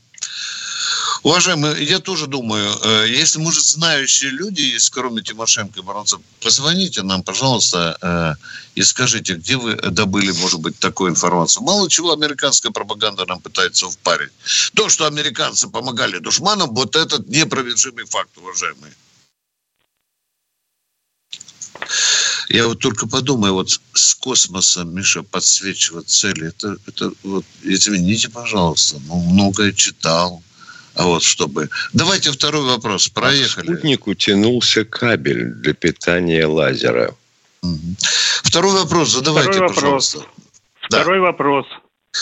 Уважаемые, 1.23 1.83
я 1.83 1.97
тоже 1.97 2.27
думаю, 2.27 2.71
э, 2.83 3.07
если, 3.09 3.39
может, 3.39 3.63
знающие 3.65 4.29
люди 4.29 4.77
кроме 4.91 5.23
Тимошенко 5.23 5.79
и 5.79 5.81
Баранцев, 5.81 6.19
позвоните 6.41 7.01
нам, 7.01 7.23
пожалуйста, 7.23 7.97
э, 8.01 8.35
и 8.75 8.83
скажите, 8.83 9.33
где 9.33 9.57
вы 9.57 9.75
добыли, 9.75 10.31
может 10.33 10.59
быть, 10.59 10.77
такую 10.77 11.09
информацию. 11.09 11.63
Мало 11.63 11.89
чего 11.89 12.11
американская 12.11 12.71
пропаганда 12.71 13.25
нам 13.25 13.39
пытается 13.39 13.89
впарить. 13.89 14.31
То, 14.75 14.89
что 14.89 15.07
американцы 15.07 15.67
помогали 15.69 16.19
душманам, 16.19 16.75
вот 16.75 16.95
этот 16.95 17.27
непровержимый 17.29 18.05
факт, 18.05 18.37
уважаемые. 18.37 18.93
Я 22.49 22.67
вот 22.67 22.79
только 22.79 23.07
подумаю, 23.07 23.53
вот 23.53 23.69
с 23.69 24.15
космоса, 24.15 24.83
Миша, 24.83 25.23
подсвечивать 25.23 26.09
цели, 26.09 26.47
это, 26.47 26.77
это 26.87 27.11
вот, 27.23 27.45
извините, 27.61 28.29
пожалуйста, 28.29 28.99
ну, 29.07 29.19
многое 29.19 29.71
читал, 29.71 30.41
а 30.95 31.05
вот 31.05 31.23
чтобы... 31.23 31.69
Давайте 31.93 32.31
второй 32.31 32.63
вопрос. 32.63 33.09
Проехали. 33.09 33.71
А 33.71 33.73
к 33.73 33.77
спутнику 33.77 34.13
тянулся 34.13 34.85
кабель 34.85 35.45
для 35.45 35.73
питания 35.73 36.45
лазера. 36.45 37.15
Угу. 37.63 37.95
Второй 38.43 38.73
вопрос 38.73 39.09
задавайте, 39.09 39.51
Второй 39.51 39.73
пожалуйста. 39.73 40.17
Вопрос. 40.19 40.35
Да. 40.89 40.99
Второй 40.99 41.19
вопрос. 41.19 41.65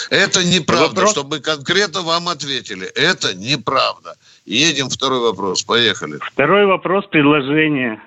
Это 0.09 0.43
неправда, 0.43 1.01
вопрос... 1.01 1.11
чтобы 1.11 1.39
конкретно 1.39 2.01
вам 2.01 2.29
ответили. 2.29 2.87
Это 2.87 3.33
неправда. 3.33 4.15
Едем 4.45 4.89
второй 4.89 5.19
вопрос. 5.19 5.63
Поехали. 5.63 6.19
Второй 6.21 6.65
вопрос 6.65 7.05
предложение. 7.11 8.01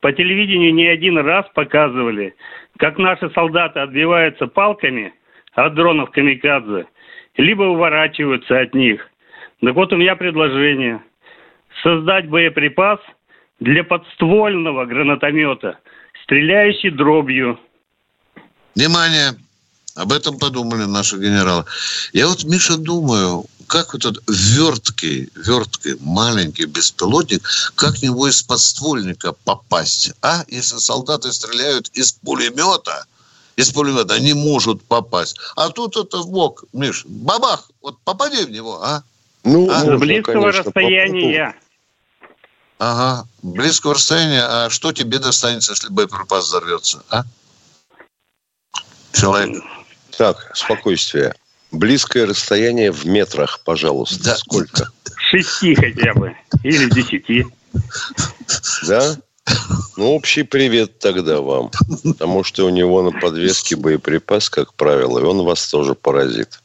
По 0.00 0.12
телевидению 0.12 0.74
не 0.74 0.86
один 0.86 1.18
раз 1.18 1.46
показывали, 1.54 2.34
как 2.78 2.98
наши 2.98 3.30
солдаты 3.30 3.80
отбиваются 3.80 4.46
палками 4.46 5.12
от 5.52 5.74
дронов 5.74 6.10
камикадзе, 6.10 6.86
либо 7.36 7.64
уворачиваются 7.64 8.60
от 8.60 8.74
них. 8.74 9.06
Так 9.60 9.74
вот 9.74 9.92
у 9.92 9.96
меня 9.96 10.16
предложение. 10.16 11.02
Создать 11.82 12.28
боеприпас 12.28 12.98
для 13.60 13.84
подствольного 13.84 14.86
гранатомета, 14.86 15.78
стреляющий 16.24 16.90
дробью. 16.90 17.58
Внимание! 18.74 19.32
Об 19.96 20.12
этом 20.12 20.38
подумали 20.38 20.84
наши 20.84 21.16
генералы. 21.16 21.64
Я 22.12 22.28
вот, 22.28 22.44
Миша, 22.44 22.78
думаю, 22.78 23.44
как 23.70 23.92
вот 23.92 24.04
этот 24.04 24.24
верткий, 24.28 25.30
верткий 25.36 25.96
маленький 26.00 26.64
беспилотник, 26.64 27.48
как 27.76 27.94
в 27.96 28.02
него 28.02 28.26
из 28.26 28.42
подствольника 28.42 29.32
попасть? 29.44 30.12
А 30.22 30.44
если 30.48 30.78
солдаты 30.78 31.32
стреляют 31.32 31.88
из 31.90 32.10
пулемета, 32.10 33.06
из 33.54 33.70
пулемета, 33.70 34.14
они 34.14 34.34
могут 34.34 34.82
попасть. 34.82 35.38
А 35.54 35.68
тут 35.68 35.96
это 35.96 36.18
в 36.18 36.30
бок, 36.30 36.64
Миш, 36.72 37.04
бабах, 37.06 37.70
вот 37.80 38.00
попади 38.00 38.44
в 38.44 38.50
него, 38.50 38.82
а? 38.82 39.04
Ну, 39.44 39.70
а? 39.70 39.78
Можно, 39.78 39.98
близкого 39.98 40.32
конечно, 40.32 40.62
расстояния. 40.64 41.54
Ага, 42.80 43.28
близкого 43.42 43.94
расстояния. 43.94 44.42
А 44.42 44.70
что 44.70 44.92
тебе 44.92 45.20
достанется, 45.20 45.72
если 45.72 45.88
боеприпас 45.90 46.46
взорвется, 46.46 47.04
а? 47.08 47.22
Человек. 49.12 49.62
Так, 50.18 50.50
спокойствие. 50.56 51.36
Близкое 51.72 52.26
расстояние 52.26 52.90
в 52.90 53.06
метрах, 53.06 53.60
пожалуйста. 53.64 54.24
Да. 54.24 54.36
Сколько? 54.36 54.88
Шести 55.16 55.74
хотя 55.74 56.14
бы. 56.14 56.34
Или 56.64 56.90
десяти. 56.90 57.46
Да? 58.86 59.16
Ну, 59.96 60.14
общий 60.14 60.42
привет 60.42 60.98
тогда 60.98 61.40
вам. 61.40 61.70
Потому 62.02 62.44
что 62.44 62.66
у 62.66 62.70
него 62.70 63.02
на 63.02 63.18
подвеске 63.18 63.76
боеприпас, 63.76 64.50
как 64.50 64.74
правило, 64.74 65.18
и 65.18 65.22
он 65.22 65.44
вас 65.44 65.68
тоже 65.68 65.94
поразит. 65.94 66.60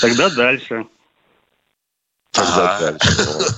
Тогда 0.00 0.28
дальше. 0.28 0.86
Тогда 2.30 2.78
дальше. 2.80 3.54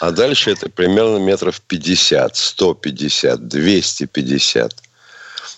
А 0.00 0.10
дальше 0.10 0.50
это 0.52 0.68
примерно 0.70 1.18
метров 1.18 1.60
50, 1.60 2.36
150, 2.36 3.48
250. 3.48 4.82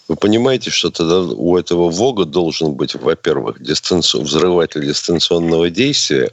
Вы 0.09 0.17
понимаете, 0.17 0.71
что 0.71 0.91
тогда 0.91 1.21
у 1.21 1.57
этого 1.57 1.91
ВОГа 1.91 2.25
должен 2.25 2.75
быть, 2.75 2.95
во-первых, 2.95 3.63
дистанци... 3.63 4.19
взрыватель 4.19 4.87
дистанционного 4.87 5.71
действия, 5.71 6.31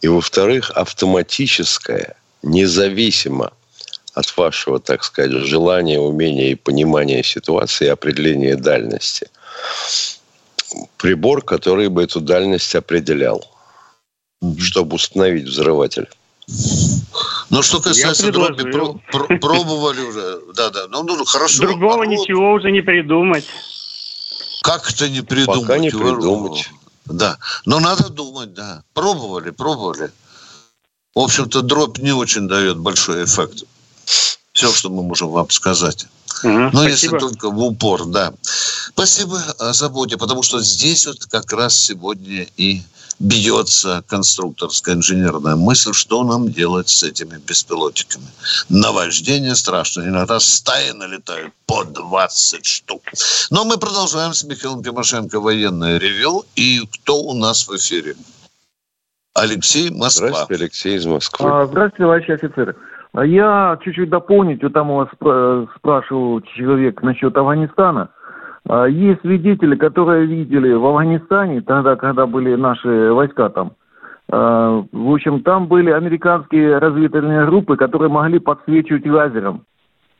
и, 0.00 0.08
во-вторых, 0.08 0.70
автоматическое, 0.70 2.16
независимо 2.42 3.52
от 4.14 4.36
вашего, 4.36 4.78
так 4.78 5.02
сказать, 5.02 5.32
желания, 5.32 5.98
умения 5.98 6.50
и 6.50 6.54
понимания 6.54 7.22
ситуации 7.22 7.86
и 7.86 7.88
определения 7.88 8.56
дальности. 8.56 9.28
Прибор, 10.98 11.42
который 11.42 11.88
бы 11.88 12.02
эту 12.02 12.20
дальность 12.20 12.74
определял 12.74 13.44
чтобы 14.58 14.96
установить 14.96 15.46
взрыватель. 15.46 16.08
Ну, 17.50 17.62
что 17.62 17.80
касается 17.80 18.32
дроби, 18.32 18.70
про, 18.70 18.94
про, 19.10 19.38
пробовали 19.38 20.00
уже. 20.00 20.40
Да, 20.54 20.70
да. 20.70 20.86
Ну, 20.88 21.02
ну 21.02 21.24
хорошо. 21.24 21.62
Другого 21.62 22.02
а 22.02 22.06
ничего 22.06 22.52
уже 22.52 22.70
не 22.70 22.80
придумать. 22.80 23.44
Как 24.62 24.90
это 24.90 25.08
не 25.08 25.22
придумать? 25.22 25.62
Пока 25.62 25.78
не 25.78 25.90
придумать. 25.90 26.70
Да. 27.06 27.38
Но 27.66 27.80
надо 27.80 28.08
думать, 28.08 28.54
да. 28.54 28.82
Пробовали, 28.92 29.50
пробовали. 29.50 30.10
В 31.14 31.20
общем-то, 31.20 31.62
дробь 31.62 31.98
не 31.98 32.12
очень 32.12 32.48
дает 32.48 32.78
большой 32.78 33.24
эффект. 33.24 33.64
Все, 34.52 34.72
что 34.72 34.90
мы 34.90 35.02
можем 35.02 35.28
вам 35.28 35.50
сказать. 35.50 36.06
Угу, 36.42 36.50
Но 36.50 36.70
спасибо. 36.70 36.88
если 36.90 37.08
только 37.18 37.50
в 37.50 37.62
упор, 37.62 38.06
да. 38.06 38.32
Спасибо 38.88 39.40
о 39.58 39.72
заботе, 39.72 40.16
потому 40.16 40.42
что 40.42 40.60
здесь 40.60 41.06
вот 41.06 41.24
как 41.26 41.52
раз 41.52 41.76
сегодня 41.76 42.46
и 42.56 42.82
бьется 43.18 44.02
конструкторская 44.06 44.94
инженерная 44.94 45.56
мысль, 45.56 45.92
что 45.92 46.24
нам 46.24 46.48
делать 46.48 46.88
с 46.88 47.02
этими 47.02 47.38
беспилотниками. 47.38 48.26
Наваждение 48.68 49.54
страшно. 49.54 50.02
Иногда 50.02 50.40
стаи 50.40 50.90
налетают 50.92 51.52
по 51.66 51.84
20 51.84 52.66
штук. 52.66 53.02
Но 53.50 53.64
мы 53.64 53.78
продолжаем 53.78 54.32
с 54.32 54.44
Михаилом 54.44 54.82
Тимошенко 54.82 55.40
военное 55.40 55.98
ревю. 55.98 56.44
И 56.56 56.80
кто 56.86 57.16
у 57.16 57.34
нас 57.34 57.68
в 57.68 57.76
эфире? 57.76 58.14
Алексей 59.34 59.90
Москва. 59.90 60.28
Здравствуйте, 60.28 60.62
Алексей 60.62 60.96
из 60.96 61.06
Москвы. 61.06 61.50
А, 61.50 61.66
здравствуйте, 61.66 62.04
товарищи 62.04 62.30
офицеры. 62.30 62.76
А 63.14 63.24
я 63.24 63.78
чуть-чуть 63.82 64.10
дополнить, 64.10 64.62
вот 64.62 64.72
там 64.72 64.90
у 64.90 64.96
вас 64.96 65.08
спрашивал 65.76 66.40
человек 66.40 67.00
насчет 67.02 67.36
Афганистана. 67.36 68.10
А, 68.68 68.86
есть 68.86 69.20
свидетели, 69.20 69.76
которые 69.76 70.26
видели 70.26 70.72
в 70.72 70.86
Афганистане, 70.86 71.60
тогда, 71.60 71.96
когда 71.96 72.26
были 72.26 72.54
наши 72.54 73.12
войска 73.12 73.48
там. 73.50 73.72
А, 74.30 74.84
в 74.90 75.12
общем, 75.12 75.42
там 75.42 75.66
были 75.68 75.90
американские 75.90 76.78
разведывательные 76.78 77.46
группы, 77.46 77.76
которые 77.76 78.10
могли 78.10 78.38
подсвечивать 78.38 79.06
лазером. 79.06 79.64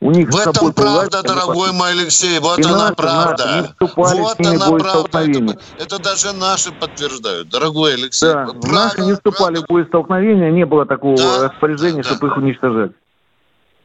У 0.01 0.11
них 0.11 0.29
в 0.29 0.37
этом 0.37 0.73
правда, 0.73 1.23
дорогой 1.23 1.71
мой 1.71 1.91
Алексей, 1.91 2.37
вот 2.39 2.63
она 2.63 2.77
наши, 2.77 2.95
правда. 2.95 3.45
Наши 3.79 3.95
вот 3.97 4.39
она 4.39 4.77
правда. 4.77 5.19
Это, 5.19 5.57
это 5.79 6.03
даже 6.03 6.33
наши 6.33 6.71
подтверждают, 6.73 7.49
дорогой 7.49 7.93
Алексей. 7.93 8.27
Да, 8.27 8.43
правда, 8.43 8.67
наши 8.67 9.01
не 9.01 9.13
вступали 9.13 9.55
правда. 9.55 9.67
в 9.67 9.73
боестолкновения, 9.73 10.51
не 10.51 10.65
было 10.65 10.85
такого 10.85 11.15
да, 11.15 11.47
распоряжения, 11.47 12.03
да, 12.03 12.09
чтобы 12.09 12.27
да. 12.27 12.33
их 12.33 12.37
уничтожать. 12.37 12.91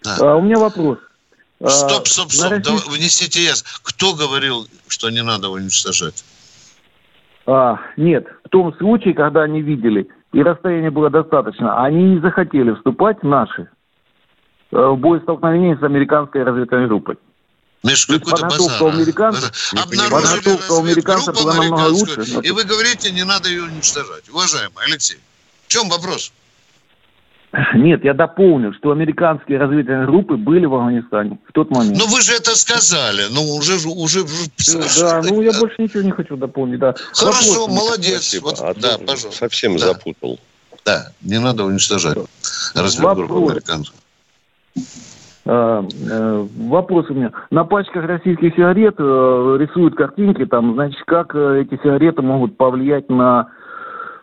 Да. 0.02 0.16
А, 0.20 0.36
у 0.36 0.42
меня 0.42 0.58
вопрос. 0.58 0.98
А, 1.62 1.68
стоп, 1.68 2.08
стоп, 2.08 2.32
стоп. 2.32 2.50
России... 2.50 2.62
Да, 2.62 2.90
внесите 2.90 3.44
яс. 3.44 3.62
Кто 3.82 4.14
говорил, 4.14 4.66
что 4.88 5.10
не 5.10 5.22
надо 5.22 5.50
уничтожать? 5.50 6.24
А, 7.46 7.78
нет, 7.96 8.26
в 8.44 8.48
том 8.48 8.74
случае, 8.78 9.14
когда 9.14 9.42
они 9.42 9.60
видели, 9.60 10.08
и 10.32 10.42
расстояние 10.42 10.90
было 10.90 11.10
достаточно, 11.10 11.82
они 11.84 12.14
не 12.14 12.20
захотели 12.20 12.72
вступать 12.72 13.22
наши 13.22 13.68
э, 14.70 14.76
в 14.76 14.96
боестолкновение 14.96 15.76
с 15.76 15.82
американской 15.82 16.44
разведывательной 16.44 16.88
группой. 16.88 17.16
Миш, 17.82 18.06
какой-то 18.06 18.46
базар. 18.46 18.94
Американцев, 18.94 19.72
подготовка 20.10 20.72
у 20.72 20.84
американцев 20.84 21.34
была 21.34 21.54
намного 21.54 21.88
лучше. 21.88 22.22
И 22.42 22.50
вы 22.50 22.64
говорите, 22.64 23.10
не 23.10 23.24
надо 23.24 23.48
ее 23.48 23.64
уничтожать. 23.64 24.28
Уважаемый 24.28 24.84
Алексей, 24.86 25.18
в 25.66 25.68
чем 25.68 25.88
вопрос? 25.88 26.32
Нет, 27.74 28.04
я 28.04 28.14
дополню, 28.14 28.72
что 28.74 28.92
американские 28.92 29.58
разведывательные 29.58 30.06
группы 30.06 30.36
были 30.36 30.66
в 30.66 30.74
Афганистане 30.74 31.38
в 31.48 31.52
тот 31.52 31.70
момент. 31.70 31.96
Ну 31.98 32.06
вы 32.06 32.20
же 32.22 32.32
это 32.32 32.54
сказали, 32.56 33.24
ну 33.32 33.42
уже 33.56 33.74
уже. 33.88 34.20
Да, 35.00 35.20
ну 35.28 35.42
я 35.42 35.52
больше 35.58 35.82
ничего 35.82 36.02
не 36.02 36.12
хочу 36.12 36.36
дополнить, 36.36 36.78
да. 36.78 36.94
Хорошо, 37.12 37.66
Вопрос, 37.66 37.76
молодец. 37.76 38.38
Вот, 38.40 38.60
а 38.60 38.74
да, 38.74 38.98
пожалуйста. 38.98 39.32
Совсем 39.32 39.76
да. 39.76 39.86
запутал. 39.86 40.38
Да, 40.84 41.10
не 41.22 41.40
надо 41.40 41.64
уничтожать 41.64 42.18
разведгруппу 42.74 43.48
американцев. 43.48 43.94
А, 45.46 45.84
э, 45.84 46.46
вопрос 46.68 47.06
у 47.10 47.14
меня. 47.14 47.32
На 47.50 47.64
пачках 47.64 48.04
российских 48.04 48.54
сигарет 48.54 48.94
э, 48.98 49.56
рисуют 49.58 49.96
картинки, 49.96 50.46
там, 50.46 50.74
значит, 50.74 51.02
как 51.06 51.34
э, 51.34 51.62
эти 51.62 51.80
сигареты 51.82 52.22
могут 52.22 52.56
повлиять 52.56 53.08
на 53.08 53.48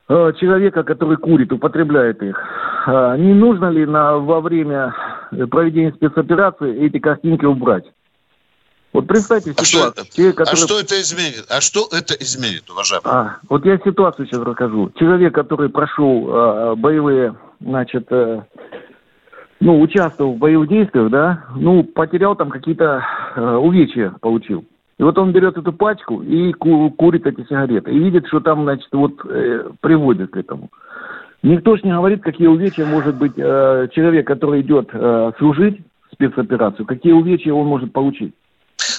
человека, 0.07 0.83
который 0.83 1.17
курит, 1.17 1.51
употребляет 1.51 2.21
их. 2.23 2.39
Э, 2.87 3.15
не 3.17 3.33
нужно 3.33 3.69
ли 3.69 3.85
на, 3.85 4.17
во 4.17 4.39
время 4.41 4.93
проведения 5.49 5.91
спецоперации 5.91 6.85
эти 6.85 6.99
картинки 6.99 7.45
убрать? 7.45 7.83
Вот 8.93 9.05
представьте 9.05 9.51
А 9.51 9.63
что, 9.63 9.65
ситуацию. 9.65 10.05
это, 10.05 10.15
Человек, 10.15 10.35
а 10.39 10.45
который- 10.45 10.57
что 10.59 10.79
это 10.79 11.01
изменит? 11.01 11.45
А 11.49 11.61
что 11.61 11.87
это 11.91 12.13
изменит, 12.15 12.69
уважаемый? 12.69 13.03
А, 13.05 13.37
вот 13.49 13.65
я 13.65 13.77
ситуацию 13.79 14.25
сейчас 14.27 14.39
расскажу. 14.41 14.91
Человек, 14.95 15.35
который 15.35 15.69
прошел 15.69 16.27
э, 16.29 16.75
боевые, 16.75 17.35
значит, 17.59 18.07
э, 18.11 18.43
ну, 19.59 19.81
участвовал 19.81 20.35
в 20.35 20.37
боевых 20.37 20.69
действиях, 20.69 21.09
да, 21.11 21.43
ну, 21.55 21.83
потерял 21.83 22.35
там 22.35 22.49
какие-то 22.49 23.03
э, 23.35 23.55
увечья, 23.57 24.13
получил. 24.21 24.63
И 24.99 25.03
вот 25.03 25.17
он 25.17 25.31
берет 25.31 25.57
эту 25.57 25.71
пачку 25.73 26.23
и 26.23 26.51
ку- 26.53 26.89
курит 26.91 27.25
эти 27.27 27.41
сигареты. 27.47 27.91
И 27.91 27.99
видит, 27.99 28.27
что 28.27 28.39
там, 28.39 28.63
значит, 28.63 28.87
вот 28.91 29.13
э, 29.25 29.69
приводит 29.79 30.31
к 30.31 30.37
этому. 30.37 30.69
Никто 31.43 31.77
ж 31.77 31.83
не 31.83 31.91
говорит, 31.91 32.23
какие 32.23 32.47
увечья 32.47 32.85
может 32.85 33.15
быть 33.15 33.33
э, 33.37 33.87
человек, 33.93 34.25
который 34.25 34.61
идет 34.61 34.89
э, 34.91 35.31
служить 35.37 35.81
спецоперацию, 36.11 36.85
какие 36.87 37.13
увечья 37.13 37.53
он 37.53 37.67
может 37.67 37.93
получить. 37.93 38.33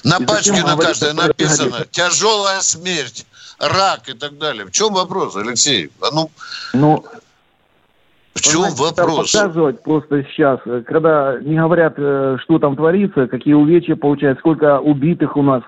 На 0.04 0.18
И 0.22 0.26
пачке 0.26 0.62
на 0.62 0.76
каждой 0.76 1.14
написано 1.14 1.70
сигареты? 1.70 1.88
тяжелая 1.90 2.60
смерть, 2.60 3.26
рак 3.58 4.08
и 4.08 4.12
так 4.12 4.38
далее. 4.38 4.66
В 4.66 4.70
чем 4.70 4.94
вопрос, 4.94 5.34
Алексей? 5.36 5.90
А 6.00 6.14
ну, 6.14 6.30
Ну, 6.74 7.04
в 8.34 8.40
чем 8.40 8.60
Знаете, 8.70 8.82
вопрос? 8.82 9.32
Показывать 9.32 9.82
просто 9.82 10.22
сейчас, 10.30 10.60
э, 10.64 10.82
когда 10.86 11.38
не 11.40 11.56
говорят, 11.58 11.94
э, 11.96 12.36
что 12.44 12.60
там 12.60 12.76
творится, 12.76 13.26
какие 13.26 13.54
увечья 13.54 13.96
получают, 13.96 14.38
сколько 14.38 14.78
убитых 14.78 15.36
у 15.36 15.42
нас. 15.42 15.64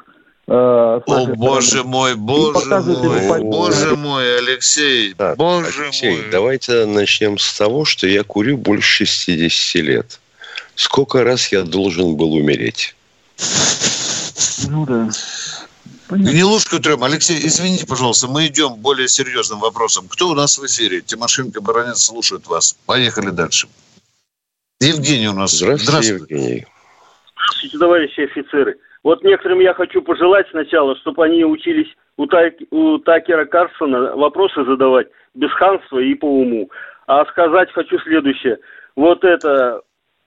Э, 0.50 1.00
О, 1.06 1.26
боже 1.36 1.84
мой, 1.84 2.14
боже 2.14 2.80
мой, 2.80 3.40
боже 3.42 3.96
мой, 3.96 4.38
Алексей, 4.38 5.14
Так, 5.14 5.36
боже 5.36 5.84
Алексей, 5.84 6.16
мой. 6.22 6.30
давайте 6.30 6.86
начнем 6.86 7.38
с 7.38 7.56
того, 7.56 7.84
что 7.84 8.06
я 8.06 8.24
курю 8.24 8.56
больше 8.56 9.06
60 9.06 9.82
лет. 9.82 10.20
Сколько 10.74 11.24
раз 11.24 11.52
я 11.52 11.62
должен 11.62 12.16
был 12.16 12.34
умереть? 12.34 12.94
Ну 14.68 14.86
да. 14.86 15.08
Понятно. 16.08 16.32
Гнилушку 16.32 16.80
трем. 16.80 17.04
Алексей, 17.04 17.38
извините, 17.46 17.86
пожалуйста, 17.86 18.26
мы 18.26 18.48
идем 18.48 18.74
к 18.74 18.78
более 18.78 19.06
серьезным 19.08 19.60
вопросам. 19.60 20.08
Кто 20.08 20.30
у 20.30 20.34
нас 20.34 20.58
в 20.58 20.66
эфире? 20.66 21.02
Тимошенко, 21.02 21.60
Баранец 21.60 22.02
слушают 22.02 22.48
вас. 22.48 22.76
Поехали 22.84 23.30
дальше. 23.30 23.68
Евгений 24.80 25.28
у 25.28 25.34
нас. 25.34 25.52
Здравствуйте, 25.52 26.14
Евгений. 26.14 26.66
Здравствуйте, 27.36 27.78
товарищи 27.78 28.20
офицеры. 28.22 28.76
Вот 29.02 29.24
некоторым 29.24 29.60
я 29.60 29.72
хочу 29.74 30.02
пожелать 30.02 30.46
сначала, 30.50 30.94
чтобы 30.96 31.24
они 31.24 31.44
учились 31.44 31.88
у, 32.16 32.26
Так- 32.26 32.60
у 32.70 32.98
Такера 32.98 33.46
Карсона 33.46 34.14
вопросы 34.14 34.64
задавать 34.64 35.08
без 35.34 35.50
ханства 35.52 35.98
и 35.98 36.14
по 36.14 36.26
уму. 36.26 36.70
А 37.06 37.24
сказать 37.26 37.72
хочу 37.72 37.98
следующее. 38.00 38.58
Вот 38.96 39.24
это 39.24 39.80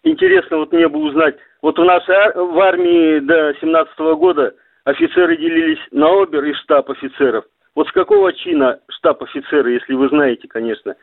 интересно 0.03 0.57
вот 0.57 0.71
мне 0.71 0.88
бы 0.88 0.99
узнать. 0.99 1.36
Вот 1.62 1.77
у 1.77 1.83
нас 1.83 2.03
в 2.07 2.59
армии 2.59 3.19
до 3.19 3.53
17 3.62 3.97
года 4.17 4.55
офицеры 4.86 5.38
делились 5.38 5.79
на 5.91 6.07
обер 6.21 6.43
и 6.43 6.53
штаб 6.53 6.89
офицеров. 6.89 7.45
Вот 7.75 7.88
с 7.88 7.91
какого 7.91 8.33
чина 8.33 8.79
штаб 8.89 9.23
офицеры, 9.23 9.73
если 9.73 9.93
вы 9.93 10.09
знаете, 10.09 10.47
конечно, 10.47 10.95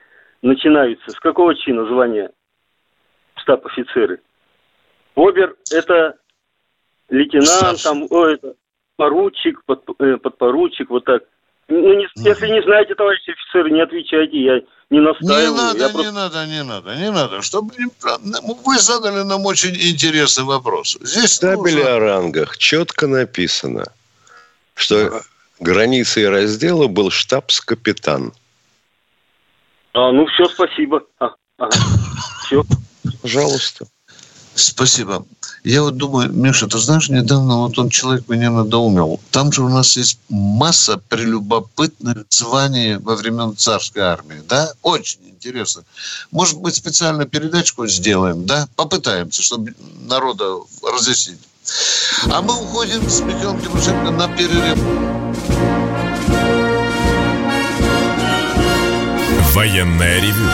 начинаются? 0.43 1.11
С 1.11 1.21
какого 1.21 1.55
чина 1.55 1.87
звания 1.87 2.31
штаб 3.37 3.65
офицеры? 3.67 4.21
Обер– 5.17 5.55
это 5.73 6.17
лейтенант, 7.11 7.49
Старший. 7.49 7.83
там, 7.85 8.07
о, 8.11 8.27
это 8.27 8.55
поручик, 8.97 9.63
под- 9.67 9.85
э, 10.01 10.17
подпоручик, 10.19 10.91
вот 10.91 11.05
так. 11.05 11.23
Ну, 11.69 11.95
не- 11.95 12.09
если 12.17 12.49
не 12.49 12.63
знаете, 12.63 12.95
товарищи 12.95 13.31
офицеры, 13.31 13.71
не 13.71 13.81
отвечайте, 13.81 14.37
я 14.43 14.55
не 14.91 14.99
Не 14.99 15.01
настаиваю. 15.01 15.53
надо, 15.55 15.79
я 15.79 15.87
не 15.87 15.93
просто- 15.93 16.13
надо, 16.13 16.47
не 16.47 16.65
надо, 16.65 16.95
не 16.97 17.11
надо. 17.11 17.43
Чтобы 17.43 17.73
не- 17.79 18.65
вы 18.65 18.79
задали 18.79 19.23
нам 19.23 19.47
очень 19.47 19.75
интересный 19.77 20.45
вопрос. 20.45 20.99
Здесь 21.01 21.37
В 21.39 21.41
табеле 21.41 21.77
нужно- 21.77 21.95
о 21.95 21.99
рангах 22.01 22.59
четко 22.59 23.07
написано, 23.07 23.85
что 24.75 25.23
границей 25.61 26.29
раздела 26.29 26.89
был 26.89 27.11
штабс-капитан. 27.11 28.33
А, 29.93 30.11
ну 30.13 30.27
все, 30.27 30.47
спасибо. 30.47 31.03
А, 31.21 31.31
ага. 31.59 31.71
Все. 32.45 32.65
Пожалуйста. 33.23 33.87
Спасибо. 34.63 35.25
Я 35.65 35.83
вот 35.83 35.97
думаю, 35.97 36.33
Миша, 36.33 36.67
ты 36.67 36.79
знаешь, 36.79 37.09
недавно 37.09 37.59
вот 37.59 37.79
он 37.79 37.91
человек 37.91 38.29
меня 38.29 38.51
надоумил. 38.51 39.21
Там 39.31 39.53
же 39.53 39.63
у 39.63 39.69
нас 39.69 39.97
есть 39.97 40.19
масса 40.29 40.99
прелюбопытных 41.09 42.25
званий 42.31 42.97
во 42.97 43.17
времен 43.17 43.57
царской 43.57 44.03
армии, 44.03 44.43
да? 44.49 44.73
Очень 44.83 45.21
интересно. 45.29 45.83
Может 46.31 46.59
быть, 46.59 46.75
специально 46.75 47.27
передачку 47.27 47.87
сделаем, 47.87 48.47
да? 48.47 48.69
Попытаемся, 48.77 49.43
чтобы 49.43 49.75
народу 50.07 50.67
разъяснить. 50.83 51.41
А 52.31 52.41
мы 52.41 52.55
уходим 52.55 53.09
с 53.09 53.21
Михаилом 53.21 53.61
Тимошенко 53.61 54.11
на 54.11 54.29
перерыв. 54.29 54.79
Военное 59.53 60.21
ревю 60.21 60.49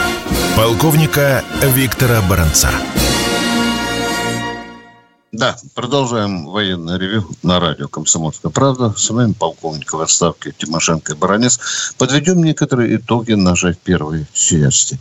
полковника 0.55 1.43
Виктора 1.61 2.21
Баранца. 2.21 2.71
Да, 5.33 5.57
продолжаем 5.75 6.45
военное 6.45 6.97
ревю 6.97 7.29
на 7.43 7.59
радио 7.59 7.89
«Комсомольская 7.89 8.49
правда». 8.49 8.93
С 8.95 9.09
вами 9.09 9.33
полковник 9.33 9.91
в 9.91 9.99
отставке 9.99 10.53
Тимошенко 10.57 11.11
и 11.13 11.15
Баранец. 11.17 11.59
Подведем 11.97 12.41
некоторые 12.41 12.95
итоги 12.95 13.33
нашей 13.33 13.73
первой 13.73 14.25
части. 14.31 14.97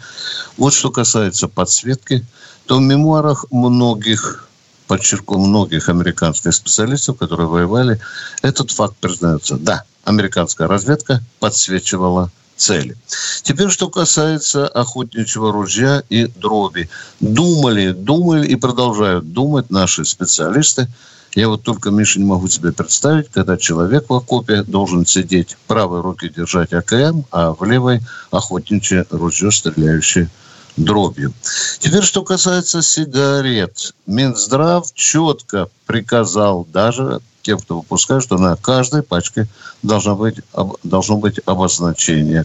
Вот 0.56 0.74
что 0.74 0.90
касается 0.90 1.46
подсветки, 1.46 2.26
то 2.66 2.78
в 2.78 2.80
мемуарах 2.80 3.46
многих, 3.52 4.48
подчеркну, 4.88 5.38
многих 5.46 5.88
американских 5.88 6.54
специалистов, 6.54 7.18
которые 7.18 7.46
воевали, 7.46 8.00
этот 8.42 8.72
факт 8.72 8.96
признается. 8.96 9.56
Да, 9.56 9.84
американская 10.02 10.66
разведка 10.66 11.22
подсвечивала 11.38 12.32
цели. 12.56 12.96
Теперь, 13.42 13.70
что 13.70 13.88
касается 13.88 14.66
охотничьего 14.66 15.52
ружья 15.52 16.02
и 16.08 16.26
дроби. 16.26 16.88
Думали, 17.20 17.92
думали 17.92 18.46
и 18.46 18.56
продолжают 18.56 19.32
думать 19.32 19.70
наши 19.70 20.04
специалисты. 20.04 20.88
Я 21.34 21.48
вот 21.48 21.62
только, 21.62 21.90
Миша, 21.90 22.18
не 22.18 22.24
могу 22.24 22.48
себе 22.48 22.72
представить, 22.72 23.28
когда 23.30 23.58
человек 23.58 24.08
в 24.08 24.14
окопе 24.14 24.62
должен 24.62 25.04
сидеть, 25.04 25.52
в 25.52 25.58
правой 25.66 26.00
руке 26.00 26.30
держать 26.30 26.72
АКМ, 26.72 27.24
а 27.30 27.52
в 27.52 27.62
левой 27.64 28.00
охотничье 28.30 29.04
ружье, 29.10 29.52
стреляющее 29.52 30.30
дробью. 30.78 31.34
Теперь, 31.78 32.02
что 32.02 32.22
касается 32.22 32.82
сигарет. 32.82 33.94
Минздрав 34.06 34.92
четко 34.94 35.68
приказал 35.86 36.66
даже 36.72 37.20
тем, 37.46 37.58
кто 37.58 37.76
выпускает, 37.76 38.22
что 38.24 38.38
на 38.38 38.56
каждой 38.56 39.02
пачке 39.02 39.46
должно 39.82 40.16
быть, 40.16 40.40
об- 40.52 40.76
должно 40.82 41.16
быть 41.16 41.38
обозначение. 41.46 42.44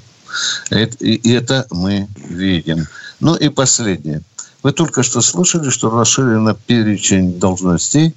Это- 0.70 0.98
и, 1.04 1.32
это 1.34 1.66
мы 1.72 2.08
видим. 2.16 2.86
Ну 3.20 3.36
и 3.36 3.50
последнее. 3.50 4.22
Вы 4.64 4.72
только 4.74 5.02
что 5.04 5.22
слышали, 5.22 5.70
что 5.72 5.90
расширен 5.90 6.56
перечень 6.68 7.40
должностей 7.40 8.14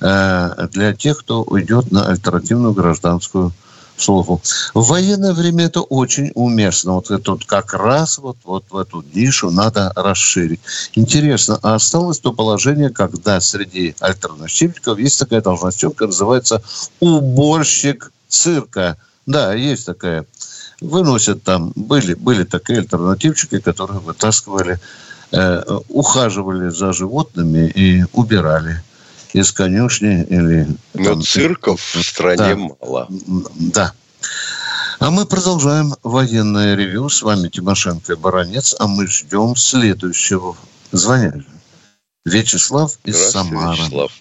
э, 0.00 0.66
для 0.72 0.92
тех, 0.92 1.18
кто 1.20 1.44
уйдет 1.44 1.92
на 1.92 2.08
альтернативную 2.10 2.74
гражданскую 2.74 3.52
службу. 3.96 4.40
В 4.74 4.88
военное 4.88 5.32
время 5.32 5.66
это 5.66 5.80
очень 5.80 6.30
уместно. 6.34 6.94
Вот 6.94 7.10
это 7.10 7.32
вот 7.32 7.44
как 7.44 7.74
раз 7.74 8.18
вот, 8.18 8.36
вот 8.44 8.64
в 8.70 8.76
эту 8.76 9.04
нишу 9.14 9.50
надо 9.50 9.92
расширить. 9.94 10.60
Интересно, 10.94 11.58
а 11.62 11.74
осталось 11.74 12.18
то 12.18 12.32
положение, 12.32 12.90
когда 12.90 13.40
среди 13.40 13.94
альтернативников 14.00 14.98
есть 14.98 15.18
такая 15.18 15.40
должность, 15.40 15.80
которая 15.80 16.08
называется 16.08 16.62
уборщик 17.00 18.12
цирка. 18.28 18.96
Да, 19.26 19.54
есть 19.54 19.86
такая. 19.86 20.26
Выносят 20.80 21.42
там, 21.42 21.72
были, 21.76 22.14
были 22.14 22.44
такие 22.44 22.80
альтернативчики, 22.80 23.58
которые 23.60 24.00
вытаскивали, 24.00 24.80
э, 25.30 25.62
ухаживали 25.88 26.68
за 26.68 26.92
животными 26.92 27.68
и 27.68 28.04
убирали 28.12 28.82
из 29.34 29.52
конюшни 29.52 30.24
или... 30.24 30.66
Но 30.94 31.04
там, 31.04 31.22
цирков 31.22 31.80
в 31.80 32.02
стране 32.02 32.36
Да. 32.36 32.56
мало. 32.56 33.08
Да. 33.74 33.92
А 35.00 35.10
мы 35.10 35.26
продолжаем 35.26 35.94
военное 36.02 36.76
ревю. 36.76 37.08
С 37.08 37.20
вами 37.20 37.48
Тимошенко 37.48 38.12
и 38.12 38.16
Баранец. 38.16 38.76
А 38.78 38.86
мы 38.86 39.06
ждем 39.08 39.56
следующего 39.56 40.56
звонящего. 40.92 41.52
Вячеслав 42.24 42.92
из 43.04 43.16
Самары. 43.16 43.76
Вячеслав. 43.76 44.12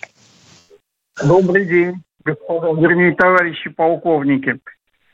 Добрый 1.23 1.65
день, 1.65 2.03
господа, 2.25 2.73
вернее, 2.73 3.15
товарищи 3.15 3.69
полковники. 3.69 4.59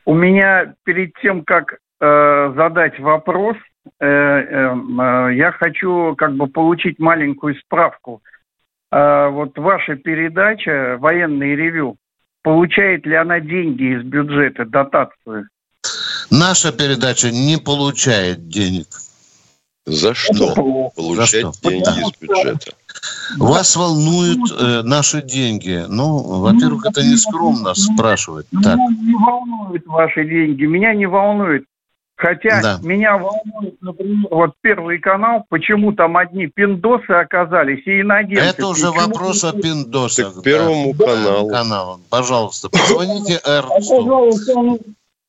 У 0.05 0.15
меня 0.15 0.73
перед 0.85 1.13
тем, 1.21 1.43
как 1.43 1.77
э, 1.99 2.53
задать 2.55 2.97
вопрос, 2.99 3.57
э, 3.99 4.05
э, 4.05 4.73
э, 4.73 5.35
я 5.35 5.51
хочу 5.51 6.15
как 6.17 6.35
бы 6.35 6.47
получить 6.47 6.99
маленькую 6.99 7.55
справку. 7.55 8.23
Э, 8.91 9.29
вот 9.29 9.57
ваша 9.57 9.95
передача 9.95 10.97
«Военный 10.99 11.55
ревю», 11.55 11.97
получает 12.43 13.05
ли 13.05 13.15
она 13.15 13.39
деньги 13.39 13.95
из 13.95 14.03
бюджета, 14.03 14.65
дотацию? 14.65 15.47
Наша 16.31 16.71
передача 16.71 17.31
не 17.31 17.57
получает 17.57 18.47
денег. 18.47 18.87
За 19.85 20.13
что? 20.13 20.91
Получать 20.95 21.41
За 21.43 21.53
что? 21.53 21.69
деньги 21.69 21.99
из 21.99 22.19
бюджета. 22.19 22.71
Вас 23.37 23.75
волнуют 23.75 24.51
э, 24.51 24.81
наши 24.83 25.21
деньги. 25.21 25.85
Ну, 25.87 26.39
во-первых, 26.39 26.85
это 26.85 27.01
не 27.03 27.15
скромно 27.17 27.73
спрашивать. 27.73 28.47
Так, 28.63 28.75
Меня 28.75 28.89
не 28.89 29.15
волнуют 29.15 29.85
ваши 29.87 30.25
деньги, 30.25 30.65
меня 30.65 30.93
не 30.93 31.05
волнует. 31.05 31.65
Хотя 32.19 32.61
Да. 32.61 32.79
меня 32.83 33.17
волнует, 33.17 33.81
например, 33.81 34.27
вот 34.29 34.51
Первый 34.59 34.99
канал, 34.99 35.45
почему 35.47 35.93
там 35.93 36.17
одни 36.17 36.47
пиндосы 36.47 37.11
оказались 37.11 37.81
и 37.87 38.01
иногенты. 38.01 38.43
это 38.43 38.67
уже 38.67 38.87
Почему 38.91 39.07
вопрос 39.07 39.43
о 39.45 39.53
пиндосах. 39.53 40.33
Так 40.35 40.43
Первому 40.43 40.93
да. 40.95 41.05
каналу. 41.05 41.49
каналу. 41.49 41.99
Пожалуйста, 42.09 42.67
позвоните 42.69 43.39
Эрнсту. 43.47 43.95
пожалуйста, 44.03 44.53